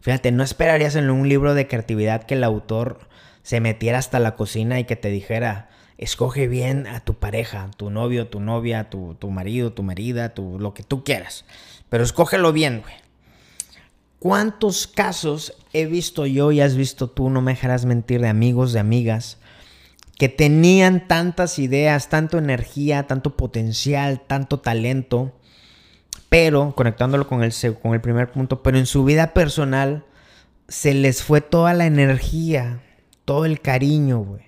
Fíjate, 0.00 0.30
no 0.32 0.42
esperarías 0.42 0.94
en 0.94 1.10
un 1.10 1.28
libro 1.28 1.54
de 1.54 1.66
creatividad 1.66 2.24
que 2.24 2.34
el 2.34 2.44
autor 2.44 3.00
se 3.42 3.60
metiera 3.60 3.98
hasta 3.98 4.20
la 4.20 4.36
cocina 4.36 4.78
y 4.78 4.84
que 4.84 4.96
te 4.96 5.08
dijera, 5.08 5.68
escoge 5.98 6.48
bien 6.48 6.86
a 6.86 7.00
tu 7.00 7.14
pareja, 7.14 7.70
tu 7.76 7.90
novio, 7.90 8.28
tu 8.28 8.40
novia, 8.40 8.90
tu, 8.90 9.16
marido, 9.30 9.72
tu 9.72 9.82
marida, 9.82 10.34
tu, 10.34 10.58
lo 10.58 10.74
que 10.74 10.82
tú 10.82 11.04
quieras. 11.04 11.44
Pero 11.88 12.04
escógelo 12.04 12.52
bien, 12.52 12.82
güey. 12.82 12.94
¿Cuántos 14.18 14.86
casos 14.86 15.54
he 15.72 15.86
visto 15.86 16.26
yo 16.26 16.50
y 16.50 16.60
has 16.60 16.74
visto 16.74 17.08
tú, 17.08 17.30
no 17.30 17.42
me 17.42 17.52
dejarás 17.52 17.84
mentir, 17.84 18.20
de 18.20 18.28
amigos, 18.28 18.72
de 18.72 18.80
amigas, 18.80 19.38
que 20.18 20.28
tenían 20.28 21.08
tantas 21.08 21.58
ideas, 21.58 22.08
tanto 22.08 22.38
energía, 22.38 23.06
tanto 23.06 23.36
potencial, 23.36 24.22
tanto 24.26 24.60
talento, 24.60 25.34
pero, 26.28 26.74
conectándolo 26.74 27.28
con 27.28 27.42
el, 27.42 27.52
con 27.80 27.94
el 27.94 28.00
primer 28.00 28.30
punto, 28.32 28.62
pero 28.62 28.78
en 28.78 28.86
su 28.86 29.04
vida 29.04 29.32
personal 29.32 30.04
se 30.68 30.94
les 30.94 31.22
fue 31.22 31.40
toda 31.40 31.74
la 31.74 31.86
energía, 31.86 32.82
todo 33.24 33.44
el 33.44 33.60
cariño, 33.60 34.18
güey. 34.18 34.46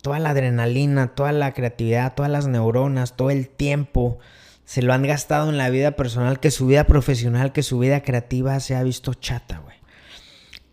Toda 0.00 0.18
la 0.18 0.30
adrenalina, 0.30 1.14
toda 1.14 1.32
la 1.32 1.52
creatividad, 1.54 2.14
todas 2.14 2.30
las 2.30 2.46
neuronas, 2.46 3.16
todo 3.16 3.30
el 3.30 3.48
tiempo, 3.48 4.18
se 4.64 4.82
lo 4.82 4.92
han 4.92 5.02
gastado 5.02 5.48
en 5.48 5.56
la 5.56 5.70
vida 5.70 5.92
personal, 5.92 6.40
que 6.40 6.50
su 6.50 6.66
vida 6.66 6.84
profesional, 6.84 7.52
que 7.52 7.62
su 7.62 7.78
vida 7.78 8.02
creativa 8.02 8.60
se 8.60 8.76
ha 8.76 8.82
visto 8.82 9.14
chata, 9.14 9.58
güey. 9.58 9.76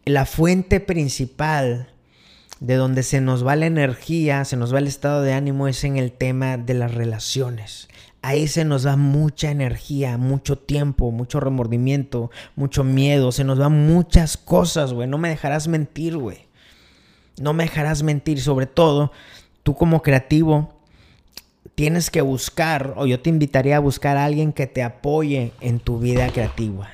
La 0.05 0.25
fuente 0.25 0.79
principal 0.79 1.93
de 2.61 2.75
donde 2.75 3.01
se 3.01 3.19
nos 3.21 3.45
va 3.45 3.55
la 3.55 3.65
energía, 3.65 4.45
se 4.45 4.55
nos 4.55 4.73
va 4.73 4.79
el 4.79 4.87
estado 4.87 5.23
de 5.23 5.33
ánimo, 5.33 5.67
es 5.67 5.83
en 5.83 5.97
el 5.97 6.11
tema 6.11 6.57
de 6.57 6.75
las 6.75 6.93
relaciones. 6.93 7.89
Ahí 8.21 8.47
se 8.47 8.65
nos 8.65 8.83
da 8.83 8.95
mucha 8.97 9.49
energía, 9.49 10.19
mucho 10.19 10.59
tiempo, 10.59 11.09
mucho 11.09 11.39
remordimiento, 11.39 12.29
mucho 12.55 12.83
miedo, 12.83 13.31
se 13.31 13.43
nos 13.43 13.57
van 13.57 13.87
muchas 13.87 14.37
cosas, 14.37 14.93
güey. 14.93 15.07
No 15.07 15.17
me 15.17 15.29
dejarás 15.29 15.67
mentir, 15.67 16.17
güey. 16.17 16.45
No 17.41 17.53
me 17.53 17.63
dejarás 17.63 18.03
mentir. 18.03 18.39
Sobre 18.39 18.67
todo, 18.67 19.11
tú 19.63 19.73
como 19.73 20.03
creativo 20.03 20.75
tienes 21.73 22.11
que 22.11 22.21
buscar, 22.21 22.93
o 22.95 23.07
yo 23.07 23.19
te 23.19 23.31
invitaría 23.31 23.77
a 23.77 23.79
buscar 23.79 24.17
a 24.17 24.25
alguien 24.25 24.53
que 24.53 24.67
te 24.67 24.83
apoye 24.83 25.51
en 25.61 25.79
tu 25.79 25.97
vida 25.97 26.29
creativa. 26.29 26.91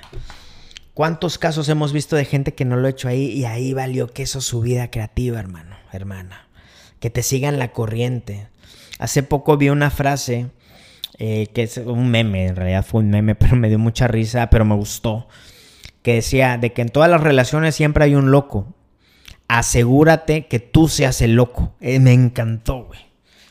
¿Cuántos 0.97 1.38
casos 1.38 1.69
hemos 1.69 1.93
visto 1.93 2.15
de 2.15 2.25
gente 2.25 2.55
que 2.55 2.65
no 2.65 2.75
lo 2.75 2.88
ha 2.88 2.89
hecho 2.89 3.07
ahí 3.07 3.25
y 3.25 3.45
ahí 3.45 3.71
valió 3.71 4.07
que 4.07 4.23
eso 4.23 4.41
su 4.41 4.62
vida 4.62 4.89
creativa, 4.89 5.39
hermano, 5.39 5.75
hermana? 5.93 6.47
Que 6.99 7.12
te 7.12 7.21
sigan 7.21 7.60
la 7.60 7.71
corriente. 7.71 8.47
Hace 8.97 9.21
poco 9.21 9.57
vi 9.57 9.69
una 9.69 9.91
frase 9.91 10.47
eh, 11.19 11.49
que 11.53 11.62
es 11.62 11.77
un 11.77 12.10
meme, 12.10 12.47
en 12.47 12.55
realidad 12.55 12.83
fue 12.83 13.01
un 13.01 13.12
meme, 13.12 13.36
pero 13.39 13.55
me 13.55 13.69
dio 13.69 13.77
mucha 13.77 14.07
risa, 14.07 14.49
pero 14.49 14.65
me 14.65 14.73
gustó. 14.73 15.27
Que 16.01 16.15
decía 16.15 16.57
de 16.57 16.73
que 16.73 16.81
en 16.81 16.89
todas 16.89 17.12
las 17.12 17.21
relaciones 17.21 17.75
siempre 17.75 18.05
hay 18.05 18.15
un 18.15 18.31
loco. 18.31 18.73
Asegúrate 19.47 20.47
que 20.47 20.57
tú 20.57 20.88
seas 20.88 21.21
el 21.21 21.36
loco. 21.36 21.75
Eh, 21.79 21.99
me 21.99 22.13
encantó, 22.13 22.86
güey. 22.86 23.01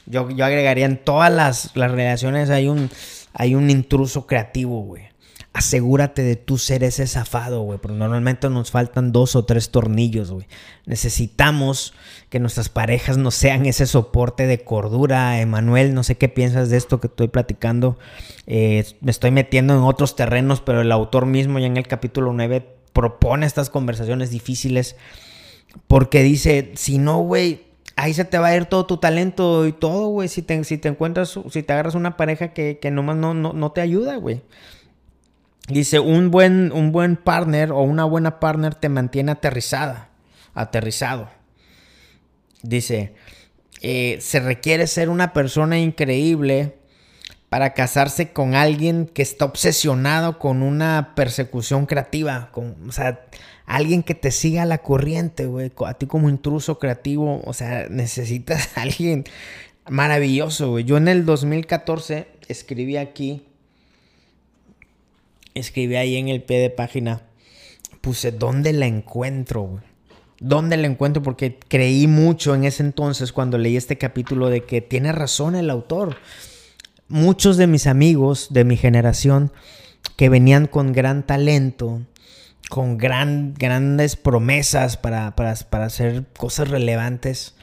Yo, 0.06 0.30
yo 0.30 0.44
agregaría 0.44 0.87
en 0.87 0.96
todas 0.96 1.32
las, 1.32 1.76
las 1.76 1.92
relaciones 1.92 2.50
hay 2.50 2.66
un, 2.66 2.90
hay 3.35 3.54
un 3.54 3.70
intruso 3.70 4.26
creativo, 4.26 4.80
güey 4.80 5.14
asegúrate 5.56 6.22
de 6.22 6.36
tú 6.36 6.58
ser 6.58 6.84
ese 6.84 7.06
zafado, 7.06 7.62
güey, 7.62 7.78
porque 7.78 7.96
normalmente 7.96 8.50
nos 8.50 8.70
faltan 8.70 9.10
dos 9.10 9.34
o 9.36 9.46
tres 9.46 9.70
tornillos, 9.70 10.30
güey. 10.30 10.46
Necesitamos 10.84 11.94
que 12.28 12.40
nuestras 12.40 12.68
parejas 12.68 13.16
nos 13.16 13.36
sean 13.36 13.64
ese 13.64 13.86
soporte 13.86 14.46
de 14.46 14.62
cordura. 14.62 15.40
Emanuel, 15.40 15.94
no 15.94 16.02
sé 16.02 16.16
qué 16.18 16.28
piensas 16.28 16.68
de 16.68 16.76
esto 16.76 17.00
que 17.00 17.06
estoy 17.06 17.28
platicando. 17.28 17.98
Eh, 18.46 18.84
me 19.00 19.10
estoy 19.10 19.30
metiendo 19.30 19.72
en 19.72 19.80
otros 19.80 20.14
terrenos, 20.14 20.60
pero 20.60 20.82
el 20.82 20.92
autor 20.92 21.24
mismo 21.24 21.58
ya 21.58 21.68
en 21.68 21.78
el 21.78 21.88
capítulo 21.88 22.34
9 22.34 22.76
propone 22.92 23.46
estas 23.46 23.70
conversaciones 23.70 24.28
difíciles 24.28 24.94
porque 25.88 26.22
dice, 26.22 26.72
si 26.74 26.98
no, 26.98 27.20
güey, 27.20 27.62
ahí 27.96 28.12
se 28.12 28.26
te 28.26 28.38
va 28.38 28.48
a 28.48 28.56
ir 28.56 28.66
todo 28.66 28.84
tu 28.84 28.98
talento 28.98 29.66
y 29.66 29.72
todo, 29.72 30.08
güey, 30.08 30.28
si 30.28 30.42
te, 30.42 30.62
si 30.64 30.76
te 30.76 30.88
encuentras, 30.88 31.40
si 31.50 31.62
te 31.62 31.72
agarras 31.72 31.94
una 31.94 32.18
pareja 32.18 32.52
que, 32.52 32.78
que 32.78 32.90
nomás 32.90 33.16
no, 33.16 33.32
no, 33.32 33.54
no 33.54 33.72
te 33.72 33.80
ayuda, 33.80 34.16
güey. 34.16 34.42
Dice, 35.68 35.98
un 35.98 36.31
buen, 36.31 36.70
un 36.72 36.92
buen 36.92 37.16
partner 37.16 37.72
o 37.72 37.81
una 37.83 38.05
buena 38.05 38.38
partner 38.38 38.74
te 38.74 38.88
mantiene 38.88 39.33
aterrizada, 39.33 40.11
aterrizado. 40.55 41.29
Dice, 42.62 43.14
eh, 43.83 44.18
se 44.20 44.40
requiere 44.40 44.87
ser 44.87 45.09
una 45.09 45.33
persona 45.33 45.79
increíble 45.79 46.76
para 47.48 47.74
casarse 47.74 48.33
con 48.33 48.55
alguien 48.55 49.07
que 49.07 49.22
está 49.22 49.44
obsesionado 49.44 50.38
con 50.38 50.62
una 50.62 51.14
persecución 51.14 51.87
creativa, 51.87 52.50
con, 52.52 52.76
o 52.88 52.92
sea, 52.92 53.26
alguien 53.66 54.02
que 54.02 54.14
te 54.14 54.31
siga 54.31 54.64
la 54.64 54.79
corriente, 54.79 55.46
güey, 55.46 55.72
a 55.85 55.94
ti 55.94 56.07
como 56.07 56.29
intruso 56.29 56.79
creativo, 56.79 57.40
o 57.44 57.52
sea, 57.52 57.88
necesitas 57.88 58.70
a 58.76 58.83
alguien 58.83 59.24
maravilloso, 59.88 60.70
güey. 60.70 60.85
Yo 60.85 60.96
en 60.96 61.09
el 61.09 61.24
2014 61.24 62.29
escribí 62.48 62.96
aquí 62.96 63.46
escribí 65.56 65.96
ahí 65.96 66.16
en 66.16 66.28
el 66.28 66.42
pie 66.42 66.58
de 66.58 66.70
página, 66.70 67.22
puse, 68.00 68.32
¿dónde 68.32 68.72
la 68.72 68.86
encuentro? 68.86 69.80
¿Dónde 70.38 70.76
la 70.76 70.86
encuentro? 70.86 71.22
Porque 71.22 71.58
creí 71.68 72.06
mucho 72.06 72.54
en 72.54 72.64
ese 72.64 72.82
entonces 72.82 73.32
cuando 73.32 73.58
leí 73.58 73.76
este 73.76 73.98
capítulo 73.98 74.48
de 74.48 74.64
que 74.64 74.80
tiene 74.80 75.12
razón 75.12 75.56
el 75.56 75.70
autor. 75.70 76.16
Muchos 77.08 77.56
de 77.56 77.66
mis 77.66 77.86
amigos 77.86 78.48
de 78.50 78.64
mi 78.64 78.76
generación 78.76 79.52
que 80.16 80.28
venían 80.28 80.66
con 80.66 80.92
gran 80.92 81.24
talento, 81.26 82.02
con 82.68 82.98
gran, 82.98 83.54
grandes 83.54 84.16
promesas 84.16 84.96
para, 84.96 85.34
para, 85.36 85.54
para 85.54 85.86
hacer 85.86 86.24
cosas 86.36 86.68
relevantes, 86.68 87.54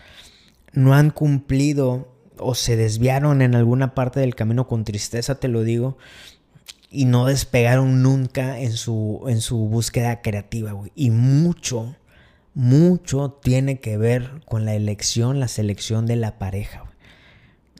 no 0.72 0.94
han 0.94 1.12
cumplido 1.12 2.12
o 2.38 2.56
se 2.56 2.76
desviaron 2.76 3.42
en 3.42 3.56
alguna 3.56 3.94
parte 3.94 4.20
del 4.20 4.36
camino 4.36 4.68
con 4.68 4.84
tristeza, 4.84 5.40
te 5.40 5.48
lo 5.48 5.64
digo, 5.64 5.98
y 6.90 7.06
no 7.06 7.26
despegaron 7.26 8.04
nunca 8.04 8.60
en 8.60 8.74
su, 8.74 9.24
en 9.28 9.42
su 9.42 9.58
búsqueda 9.58 10.22
creativa, 10.22 10.74
güey. 10.74 10.92
Y 10.96 11.10
mucho, 11.10 11.96
mucho 12.54 13.40
tiene 13.42 13.80
que 13.80 13.98
ver 13.98 14.42
con 14.46 14.66
la 14.66 14.76
elección, 14.76 15.40
la 15.40 15.48
selección 15.48 16.06
de 16.06 16.16
la 16.16 16.38
pareja, 16.38 16.82
güey. 16.82 16.94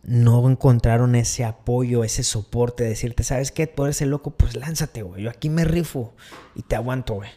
No 0.06 0.50
encontraron 0.50 1.16
ese 1.16 1.46
apoyo, 1.46 2.04
ese 2.04 2.24
soporte, 2.24 2.84
decirte, 2.84 3.24
¿sabes 3.24 3.52
qué? 3.52 3.68
Tú 3.68 3.86
eres 3.86 4.02
loco, 4.02 4.32
pues 4.32 4.56
lánzate, 4.56 5.02
güey. 5.04 5.24
Yo 5.24 5.30
aquí 5.30 5.50
me 5.50 5.64
rifo 5.64 6.14
y 6.56 6.64
te 6.64 6.76
aguanto, 6.76 7.14
güey. 7.14 7.30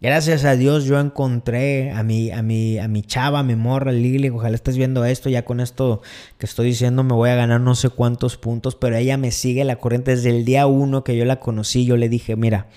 Gracias 0.00 0.44
a 0.44 0.54
Dios 0.54 0.84
yo 0.84 1.00
encontré 1.00 1.90
a 1.90 2.04
mi, 2.04 2.30
a 2.30 2.40
mi, 2.40 2.78
a 2.78 2.86
mi 2.86 3.02
chava, 3.02 3.40
a 3.40 3.42
mi 3.42 3.56
morra, 3.56 3.90
Lili. 3.90 4.28
Ojalá 4.28 4.54
estés 4.54 4.76
viendo 4.76 5.04
esto. 5.04 5.28
Ya 5.28 5.44
con 5.44 5.58
esto 5.58 6.02
que 6.38 6.46
estoy 6.46 6.66
diciendo 6.66 7.02
me 7.02 7.14
voy 7.14 7.30
a 7.30 7.34
ganar 7.34 7.60
no 7.60 7.74
sé 7.74 7.88
cuántos 7.88 8.36
puntos. 8.36 8.76
Pero 8.76 8.96
ella 8.96 9.16
me 9.16 9.32
sigue 9.32 9.64
la 9.64 9.76
corriente 9.76 10.12
desde 10.12 10.30
el 10.30 10.44
día 10.44 10.68
uno 10.68 11.02
que 11.02 11.16
yo 11.16 11.24
la 11.24 11.40
conocí. 11.40 11.84
Yo 11.84 11.96
le 11.96 12.08
dije, 12.08 12.36
mira, 12.36 12.68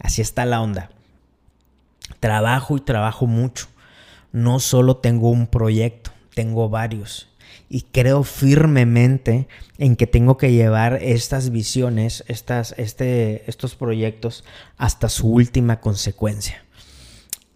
así 0.00 0.22
está 0.22 0.44
la 0.44 0.60
onda. 0.60 0.90
Trabajo 2.18 2.76
y 2.76 2.80
trabajo 2.80 3.28
mucho. 3.28 3.68
No 4.32 4.58
solo 4.58 4.96
tengo 4.96 5.30
un 5.30 5.46
proyecto, 5.46 6.10
tengo 6.34 6.68
varios. 6.68 7.28
Y 7.68 7.82
creo 7.82 8.22
firmemente 8.22 9.48
en 9.78 9.96
que 9.96 10.06
tengo 10.06 10.36
que 10.36 10.52
llevar 10.52 11.02
estas 11.02 11.50
visiones, 11.50 12.24
estas, 12.28 12.74
este, 12.78 13.48
estos 13.48 13.74
proyectos 13.74 14.44
hasta 14.76 15.08
su 15.08 15.28
última 15.28 15.80
consecuencia. 15.80 16.64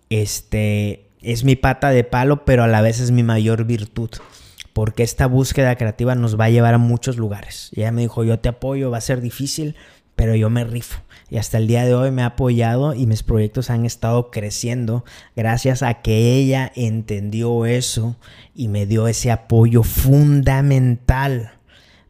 Este 0.08 1.04
es 1.22 1.44
mi 1.44 1.54
pata 1.56 1.90
de 1.90 2.04
palo, 2.04 2.44
pero 2.44 2.64
a 2.64 2.68
la 2.68 2.80
vez 2.80 3.00
es 3.00 3.10
mi 3.10 3.22
mayor 3.22 3.64
virtud. 3.64 4.10
Porque 4.72 5.02
esta 5.02 5.26
búsqueda 5.26 5.76
creativa 5.76 6.14
nos 6.14 6.38
va 6.38 6.46
a 6.46 6.50
llevar 6.50 6.74
a 6.74 6.78
muchos 6.78 7.16
lugares. 7.16 7.70
Y 7.72 7.80
ella 7.80 7.92
me 7.92 8.02
dijo, 8.02 8.24
yo 8.24 8.38
te 8.38 8.48
apoyo, 8.48 8.90
va 8.90 8.98
a 8.98 9.02
ser 9.02 9.20
difícil, 9.20 9.76
pero 10.20 10.34
yo 10.34 10.50
me 10.50 10.64
rifo. 10.64 11.00
Y 11.30 11.38
hasta 11.38 11.56
el 11.56 11.66
día 11.66 11.86
de 11.86 11.94
hoy 11.94 12.10
me 12.10 12.20
ha 12.20 12.26
apoyado 12.26 12.92
y 12.92 13.06
mis 13.06 13.22
proyectos 13.22 13.70
han 13.70 13.86
estado 13.86 14.30
creciendo 14.30 15.02
gracias 15.34 15.82
a 15.82 16.02
que 16.02 16.34
ella 16.34 16.70
entendió 16.74 17.64
eso 17.64 18.16
y 18.54 18.68
me 18.68 18.84
dio 18.84 19.08
ese 19.08 19.30
apoyo 19.30 19.82
fundamental 19.82 21.52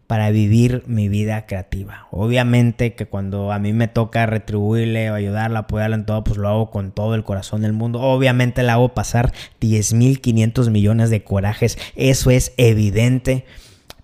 para 0.09 0.31
vivir 0.31 0.83
mi 0.89 1.09
vida 1.09 1.47
creativa. 1.47 2.09
Obviamente 2.11 2.97
que 2.97 3.07
cuando 3.07 3.53
a 3.53 3.61
mí 3.61 3.73
me 3.73 3.87
toca 3.87 4.27
retribuirle 4.27 5.13
o 5.13 5.15
ayudarla, 5.15 5.61
apoyarla 5.61 5.95
en 5.95 6.05
todo, 6.05 6.25
pues 6.25 6.37
lo 6.37 6.49
hago 6.49 6.71
con 6.73 6.91
todo 6.91 7.15
el 7.15 7.23
corazón 7.23 7.63
del 7.63 7.75
mundo. 7.75 8.01
Obviamente 8.01 8.65
la 8.65 8.73
hago 8.73 8.93
pasar 8.93 9.33
10.500 9.61 10.69
millones 10.71 11.11
de 11.11 11.23
corajes, 11.23 11.79
eso 11.95 12.33
es 12.33 12.55
evidente. 12.57 13.45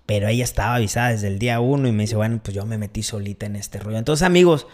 Pero 0.07 0.27
ella 0.27 0.43
estaba 0.43 0.75
avisada 0.75 1.09
desde 1.09 1.27
el 1.27 1.37
día 1.37 1.59
uno 1.59 1.87
y 1.87 1.91
me 1.91 2.03
dice, 2.03 2.15
bueno, 2.15 2.39
pues 2.41 2.55
yo 2.55 2.65
me 2.65 2.79
metí 2.79 3.03
solita 3.03 3.45
en 3.45 3.55
este 3.55 3.77
rollo. 3.77 3.99
Entonces 3.99 4.25
amigos 4.25 4.65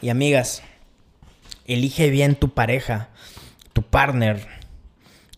y 0.00 0.10
amigas, 0.10 0.62
elige 1.66 2.10
bien 2.10 2.36
tu 2.36 2.50
pareja, 2.50 3.08
tu 3.72 3.82
partner, 3.82 4.46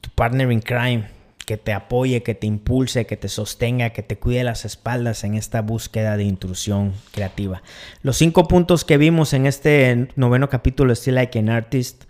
tu 0.02 0.10
partner 0.10 0.52
in 0.52 0.60
crime 0.60 1.18
que 1.48 1.56
te 1.56 1.72
apoye, 1.72 2.22
que 2.22 2.34
te 2.34 2.46
impulse, 2.46 3.06
que 3.06 3.16
te 3.16 3.28
sostenga, 3.28 3.88
que 3.90 4.02
te 4.02 4.18
cuide 4.18 4.44
las 4.44 4.66
espaldas 4.66 5.24
en 5.24 5.34
esta 5.34 5.62
búsqueda 5.62 6.18
de 6.18 6.24
intrusión 6.24 6.92
creativa. 7.10 7.62
Los 8.02 8.18
cinco 8.18 8.46
puntos 8.48 8.84
que 8.84 8.98
vimos 8.98 9.32
en 9.32 9.46
este 9.46 10.08
noveno 10.14 10.50
capítulo 10.50 10.94
Still 10.94 11.14
Like 11.14 11.38
an 11.38 11.48
Artist, 11.48 12.04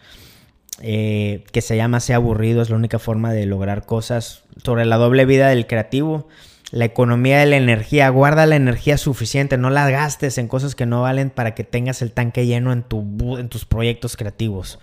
eh, 0.81 1.45
que 1.53 1.61
se 1.61 1.77
llama 1.77 2.01
Sea 2.01 2.17
aburrido, 2.17 2.63
es 2.63 2.71
la 2.71 2.75
única 2.75 2.99
forma 2.99 3.33
de 3.33 3.47
lograr 3.47 3.87
cosas, 3.87 4.43
sobre 4.65 4.85
la 4.87 4.97
doble 4.97 5.25
vida 5.25 5.51
del 5.51 5.69
creativo, 5.69 6.27
la 6.71 6.85
economía 6.85 7.39
de 7.39 7.47
la 7.47 7.57
energía, 7.57 8.09
guarda 8.11 8.47
la 8.47 8.57
energía 8.57 8.99
suficiente, 8.99 9.57
no 9.57 9.71
la 9.71 9.89
gastes 9.91 10.37
en 10.39 10.49
cosas 10.49 10.75
que 10.75 10.87
no 10.87 11.03
valen 11.03 11.31
para 11.31 11.55
que 11.55 11.65
tengas 11.65 12.03
el 12.03 12.13
tanque 12.13 12.47
lleno 12.47 12.73
en, 12.73 12.83
tu, 12.83 13.39
en 13.39 13.49
tus 13.49 13.65
proyectos 13.65 14.17
creativos. 14.17 14.79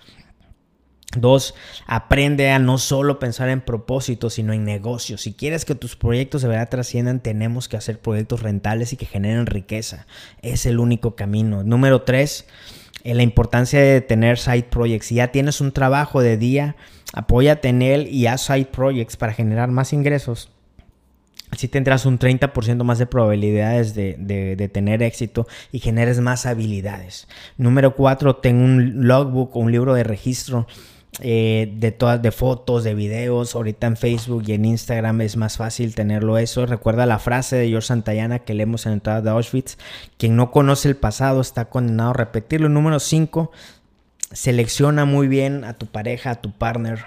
Dos, 1.16 1.54
aprende 1.86 2.50
a 2.50 2.58
no 2.58 2.78
solo 2.78 3.18
pensar 3.18 3.48
en 3.48 3.60
propósitos, 3.60 4.34
sino 4.34 4.52
en 4.52 4.64
negocios. 4.64 5.22
Si 5.22 5.32
quieres 5.32 5.64
que 5.64 5.76
tus 5.76 5.96
proyectos 5.96 6.42
de 6.42 6.48
verdad 6.48 6.68
trasciendan, 6.68 7.20
tenemos 7.20 7.68
que 7.68 7.76
hacer 7.76 8.00
proyectos 8.00 8.42
rentables 8.42 8.92
y 8.92 8.96
que 8.96 9.06
generen 9.06 9.46
riqueza. 9.46 10.06
Es 10.42 10.66
el 10.66 10.78
único 10.78 11.14
camino. 11.14 11.62
Número 11.62 12.02
tres, 12.02 12.46
eh, 13.04 13.14
la 13.14 13.22
importancia 13.22 13.80
de 13.80 14.00
tener 14.00 14.38
side 14.38 14.64
projects. 14.64 15.06
Si 15.06 15.14
ya 15.14 15.28
tienes 15.28 15.60
un 15.60 15.72
trabajo 15.72 16.20
de 16.20 16.36
día, 16.36 16.76
apóyate 17.12 17.68
en 17.68 17.82
él 17.82 18.08
y 18.08 18.26
haz 18.26 18.42
side 18.42 18.66
projects 18.66 19.16
para 19.16 19.32
generar 19.32 19.70
más 19.70 19.92
ingresos. 19.92 20.50
Así 21.56 21.68
tendrás 21.68 22.04
un 22.04 22.18
30% 22.18 22.84
más 22.84 22.98
de 22.98 23.06
probabilidades 23.06 23.94
de, 23.94 24.16
de, 24.18 24.68
tener 24.68 25.02
éxito 25.02 25.46
y 25.72 25.78
generes 25.78 26.20
más 26.20 26.44
habilidades. 26.44 27.28
Número 27.56 27.96
cuatro, 27.96 28.36
ten 28.36 28.56
un 28.56 29.08
logbook 29.08 29.56
o 29.56 29.60
un 29.60 29.72
libro 29.72 29.94
de 29.94 30.04
registro 30.04 30.66
eh, 31.20 31.72
de 31.78 31.92
todas 31.92 32.20
de 32.20 32.30
fotos, 32.30 32.84
de 32.84 32.94
videos. 32.94 33.54
Ahorita 33.54 33.86
en 33.86 33.96
Facebook 33.96 34.44
y 34.46 34.52
en 34.52 34.66
Instagram 34.66 35.22
es 35.22 35.38
más 35.38 35.56
fácil 35.56 35.94
tenerlo 35.94 36.36
eso. 36.36 36.66
Recuerda 36.66 37.06
la 37.06 37.18
frase 37.18 37.56
de 37.56 37.68
George 37.68 37.86
Santayana 37.86 38.40
que 38.40 38.52
leemos 38.52 38.84
en 38.84 38.92
entrada 38.92 39.22
de 39.22 39.30
Auschwitz. 39.30 39.78
Quien 40.18 40.36
no 40.36 40.50
conoce 40.50 40.90
el 40.90 40.96
pasado 40.96 41.40
está 41.40 41.70
condenado 41.70 42.10
a 42.10 42.14
repetirlo. 42.14 42.68
Número 42.68 43.00
5. 43.00 43.50
Selecciona 44.32 45.04
muy 45.04 45.28
bien 45.28 45.64
a 45.64 45.74
tu 45.74 45.86
pareja, 45.86 46.30
a 46.30 46.40
tu 46.40 46.52
partner 46.52 47.06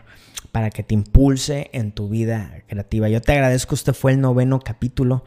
para 0.52 0.70
que 0.70 0.84
te 0.84 0.94
impulse 0.94 1.70
en 1.74 1.92
tu 1.92 2.10
vida 2.10 2.64
creativa. 2.68 3.10
Yo 3.10 3.22
te 3.22 3.34
agradezco, 3.34 3.76
este 3.76 3.94
fue 3.94 4.14
el 4.14 4.22
noveno 4.22 4.60
capítulo 4.60 5.24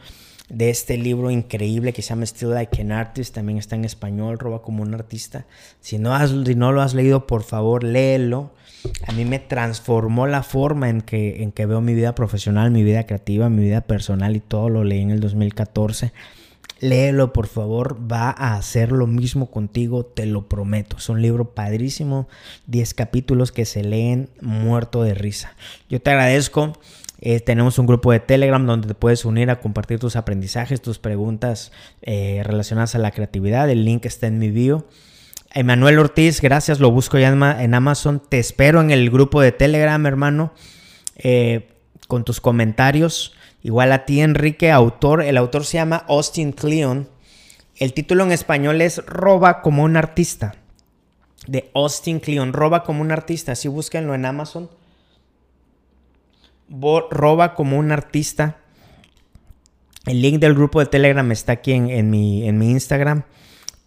de 0.49 0.69
este 0.69 0.97
libro 0.97 1.31
increíble 1.31 1.93
que 1.93 2.01
se 2.01 2.09
llama 2.09 2.25
Still 2.25 2.51
Like 2.51 2.81
an 2.81 2.91
Artist, 2.91 3.33
también 3.33 3.57
está 3.57 3.75
en 3.75 3.85
español, 3.85 4.37
roba 4.37 4.61
como 4.61 4.83
un 4.83 4.93
artista. 4.93 5.45
Si 5.79 5.97
no, 5.97 6.13
has, 6.13 6.31
si 6.31 6.55
no 6.55 6.71
lo 6.71 6.81
has 6.81 6.93
leído, 6.93 7.25
por 7.25 7.43
favor, 7.43 7.83
léelo. 7.83 8.51
A 9.07 9.13
mí 9.13 9.25
me 9.25 9.39
transformó 9.39 10.27
la 10.27 10.43
forma 10.43 10.89
en 10.89 11.01
que, 11.01 11.41
en 11.41 11.51
que 11.51 11.65
veo 11.65 11.81
mi 11.81 11.93
vida 11.93 12.13
profesional, 12.15 12.71
mi 12.71 12.83
vida 12.83 13.05
creativa, 13.05 13.49
mi 13.49 13.63
vida 13.63 13.81
personal 13.81 14.35
y 14.35 14.41
todo 14.41 14.69
lo 14.69 14.83
leí 14.83 15.01
en 15.01 15.11
el 15.11 15.21
2014. 15.21 16.11
Léelo, 16.83 17.31
por 17.31 17.47
favor, 17.47 17.97
va 18.11 18.29
a 18.29 18.55
hacer 18.55 18.91
lo 18.91 19.07
mismo 19.07 19.49
contigo, 19.49 20.05
te 20.05 20.25
lo 20.25 20.49
prometo. 20.49 20.97
Es 20.97 21.07
un 21.07 21.21
libro 21.21 21.53
padrísimo, 21.53 22.27
10 22.67 22.93
capítulos 22.93 23.53
que 23.53 23.63
se 23.63 23.83
leen 23.83 24.29
muerto 24.41 25.01
de 25.01 25.13
risa. 25.13 25.55
Yo 25.87 26.01
te 26.01 26.11
agradezco. 26.11 26.77
Eh, 27.21 27.39
tenemos 27.39 27.79
un 27.79 27.85
grupo 27.85 28.11
de 28.11 28.19
Telegram 28.19 28.65
donde 28.65 28.89
te 28.89 28.95
puedes 28.95 29.23
unir 29.23 29.49
a 29.49 29.61
compartir 29.61 29.97
tus 29.97 30.17
aprendizajes, 30.17 30.81
tus 30.81 30.99
preguntas 30.99 31.71
eh, 32.01 32.41
relacionadas 32.43 32.95
a 32.95 32.99
la 32.99 33.11
creatividad. 33.11 33.69
El 33.69 33.85
link 33.85 34.05
está 34.05 34.27
en 34.27 34.37
mi 34.37 34.49
bio. 34.49 34.85
Emanuel 35.53 35.99
Ortiz, 35.99 36.41
gracias, 36.41 36.81
lo 36.81 36.91
busco 36.91 37.17
ya 37.17 37.29
en 37.29 37.73
Amazon. 37.75 38.21
Te 38.27 38.39
espero 38.39 38.81
en 38.81 38.91
el 38.91 39.09
grupo 39.09 39.39
de 39.39 39.53
Telegram, 39.53 40.05
hermano, 40.05 40.53
eh, 41.15 41.69
con 42.09 42.25
tus 42.25 42.41
comentarios. 42.41 43.31
Igual 43.63 43.91
a 43.93 44.05
ti, 44.05 44.21
Enrique, 44.21 44.71
autor. 44.71 45.23
El 45.23 45.37
autor 45.37 45.65
se 45.65 45.77
llama 45.77 46.05
Austin 46.07 46.51
Kleon. 46.51 47.09
El 47.77 47.93
título 47.93 48.23
en 48.23 48.31
español 48.31 48.81
es 48.81 49.03
Roba 49.05 49.61
como 49.61 49.83
un 49.83 49.97
artista. 49.97 50.55
De 51.47 51.71
Austin 51.73 52.19
Kleon. 52.19 52.53
Roba 52.53 52.83
como 52.83 53.01
un 53.01 53.11
artista. 53.11 53.53
Así 53.53 53.67
búsquenlo 53.67 54.13
en 54.13 54.25
Amazon 54.25 54.69
roba 57.09 57.55
como 57.55 57.77
un 57.77 57.91
artista. 57.91 58.57
El 60.05 60.21
link 60.21 60.39
del 60.39 60.53
grupo 60.53 60.79
de 60.79 60.87
Telegram 60.87 61.31
está 61.31 61.53
aquí 61.53 61.71
en 61.71 62.09
mi 62.09 62.45
Instagram. 62.45 63.23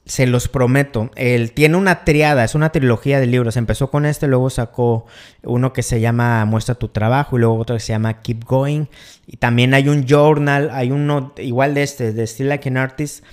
Se 0.07 0.27
los 0.27 0.49
prometo. 0.49 1.11
Él 1.16 1.53
tiene 1.53 1.77
una 1.77 2.05
triada, 2.05 2.45
es 2.45 2.55
una 2.55 2.71
trilogía 2.71 3.21
de 3.21 3.27
libros. 3.27 3.57
Empezó 3.57 3.90
con 3.90 4.07
este, 4.07 4.29
luego 4.29 4.51
sacó 4.51 5.07
uno 5.42 5.73
que 5.73 5.83
se 5.83 6.01
llama 6.01 6.45
Muestra 6.45 6.77
tu 6.77 6.88
trabajo 6.88 7.37
y 7.37 7.40
luego 7.40 7.59
otro 7.59 7.77
que 7.77 7.81
se 7.81 7.92
llama 7.92 8.23
Keep 8.23 8.45
Going. 8.45 8.87
Y 9.27 9.37
también 9.37 9.75
hay 9.75 9.88
un 9.88 10.07
journal, 10.07 10.71
hay 10.73 10.92
uno 10.92 11.35
igual 11.38 11.75
de 11.75 11.83
este, 11.83 12.12
de 12.12 12.27
Still 12.27 12.49
Like 12.49 12.69
an 12.69 12.77
Artist, 12.77 13.25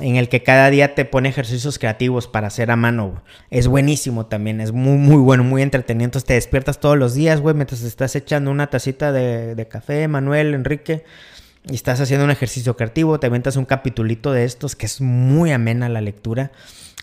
en 0.00 0.16
el 0.16 0.28
que 0.28 0.42
cada 0.42 0.70
día 0.70 0.94
te 0.94 1.04
pone 1.04 1.28
ejercicios 1.28 1.78
creativos 1.78 2.26
para 2.26 2.46
hacer 2.46 2.70
a 2.70 2.76
mano. 2.76 3.22
Es 3.50 3.68
buenísimo 3.68 4.26
también, 4.26 4.60
es 4.60 4.72
muy, 4.72 4.96
muy 4.96 5.18
bueno, 5.18 5.44
muy 5.44 5.60
entretenido. 5.60 6.06
Entonces 6.06 6.26
te 6.26 6.34
despiertas 6.34 6.80
todos 6.80 6.96
los 6.96 7.14
días, 7.14 7.40
güey, 7.40 7.54
mientras 7.54 7.82
estás 7.82 8.16
echando 8.16 8.50
una 8.50 8.68
tacita 8.68 9.12
de, 9.12 9.54
de, 9.54 9.68
café, 9.68 10.08
Manuel, 10.08 10.54
Enrique, 10.54 11.04
y 11.68 11.74
estás 11.74 12.00
haciendo 12.00 12.24
un 12.24 12.30
ejercicio 12.30 12.76
creativo, 12.76 13.20
te 13.20 13.26
aventas 13.26 13.56
un 13.56 13.64
capitulito 13.64 14.32
de 14.32 14.44
estos 14.44 14.74
que 14.74 14.86
es 14.86 15.00
muy 15.00 15.52
amena 15.52 15.88
la 15.88 16.00
lectura. 16.00 16.50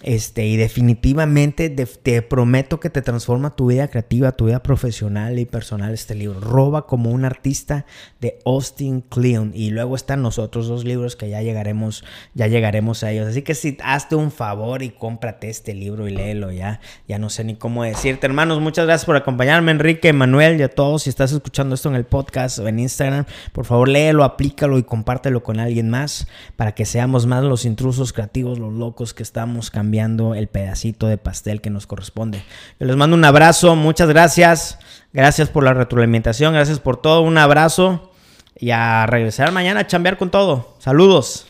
Este, 0.01 0.45
y 0.45 0.55
definitivamente 0.55 1.69
te 1.69 2.21
prometo 2.21 2.79
que 2.79 2.89
te 2.89 3.01
transforma 3.01 3.55
tu 3.55 3.67
vida 3.67 3.89
creativa, 3.89 4.31
tu 4.31 4.45
vida 4.45 4.63
profesional 4.63 5.39
y 5.39 5.45
personal 5.45 5.93
este 5.93 6.15
libro. 6.15 6.39
Roba 6.39 6.87
como 6.87 7.11
un 7.11 7.25
artista 7.25 7.85
de 8.21 8.39
Austin 8.45 9.01
Kleon. 9.01 9.51
Y 9.53 9.71
luego 9.71 9.95
están 9.95 10.23
los 10.23 10.39
otros 10.39 10.69
dos 10.69 10.85
libros 10.85 11.17
que 11.17 11.29
ya 11.29 11.41
llegaremos, 11.41 12.05
ya 12.33 12.47
llegaremos 12.47 13.03
a 13.03 13.11
ellos. 13.11 13.27
Así 13.27 13.41
que 13.41 13.55
si 13.55 13.77
hazte 13.83 14.15
un 14.15 14.31
favor 14.31 14.83
y 14.83 14.89
cómprate 14.89 15.49
este 15.49 15.73
libro 15.73 16.07
y 16.07 16.11
léelo 16.11 16.51
ya. 16.51 16.79
Ya 17.07 17.19
no 17.19 17.29
sé 17.29 17.43
ni 17.43 17.55
cómo 17.55 17.83
decirte. 17.83 18.25
Hermanos, 18.25 18.61
muchas 18.61 18.85
gracias 18.85 19.05
por 19.05 19.17
acompañarme, 19.17 19.71
Enrique, 19.71 20.13
Manuel 20.13 20.59
y 20.59 20.63
a 20.63 20.69
todos. 20.69 21.03
Si 21.03 21.09
estás 21.09 21.33
escuchando 21.33 21.75
esto 21.75 21.89
en 21.89 21.95
el 21.95 22.05
podcast 22.05 22.59
o 22.59 22.67
en 22.69 22.79
Instagram, 22.79 23.25
por 23.51 23.65
favor 23.65 23.89
léelo, 23.89 24.23
aplícalo 24.23 24.77
y 24.77 24.83
compártelo 24.83 25.43
con 25.43 25.59
alguien 25.59 25.89
más 25.89 26.27
para 26.55 26.73
que 26.73 26.85
seamos 26.85 27.25
más 27.25 27.43
los 27.43 27.65
intrusos 27.65 28.13
creativos, 28.13 28.59
los 28.59 28.73
locos 28.73 29.13
que 29.13 29.23
estamos 29.23 29.71
cambiando 29.89 30.35
el 30.35 30.47
pedacito 30.47 31.07
de 31.07 31.17
pastel 31.17 31.61
que 31.61 31.71
nos 31.71 31.87
corresponde. 31.87 32.43
Yo 32.79 32.85
les 32.85 32.95
mando 32.95 33.15
un 33.15 33.25
abrazo, 33.25 33.75
muchas 33.75 34.07
gracias. 34.07 34.77
Gracias 35.13 35.49
por 35.49 35.63
la 35.63 35.73
retroalimentación, 35.73 36.53
gracias 36.53 36.79
por 36.79 36.97
todo. 36.97 37.23
Un 37.23 37.39
abrazo 37.39 38.11
y 38.55 38.69
a 38.69 39.07
regresar 39.07 39.51
mañana 39.51 39.79
a 39.79 39.87
chambear 39.87 40.17
con 40.17 40.29
todo. 40.29 40.75
Saludos. 40.77 41.47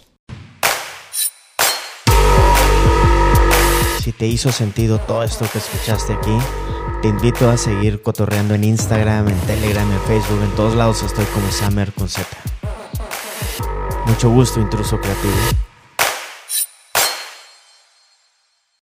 Si 3.99 4.13
te 4.13 4.25
hizo 4.25 4.53
sentido 4.53 4.99
todo 4.99 5.23
esto 5.23 5.45
que 5.51 5.57
escuchaste 5.57 6.13
aquí, 6.13 6.37
te 7.01 7.09
invito 7.09 7.49
a 7.49 7.57
seguir 7.57 8.01
cotorreando 8.01 8.53
en 8.53 8.63
Instagram, 8.63 9.27
en 9.27 9.39
Telegram, 9.41 9.91
en 9.91 9.99
Facebook, 10.03 10.41
en 10.45 10.55
todos 10.55 10.75
lados 10.75 11.03
estoy 11.03 11.25
como 11.25 11.51
Summer 11.51 11.91
con 11.91 12.07
Z. 12.07 12.25
Mucho 14.05 14.29
gusto, 14.29 14.61
intruso 14.61 14.97
creativo. 15.01 15.68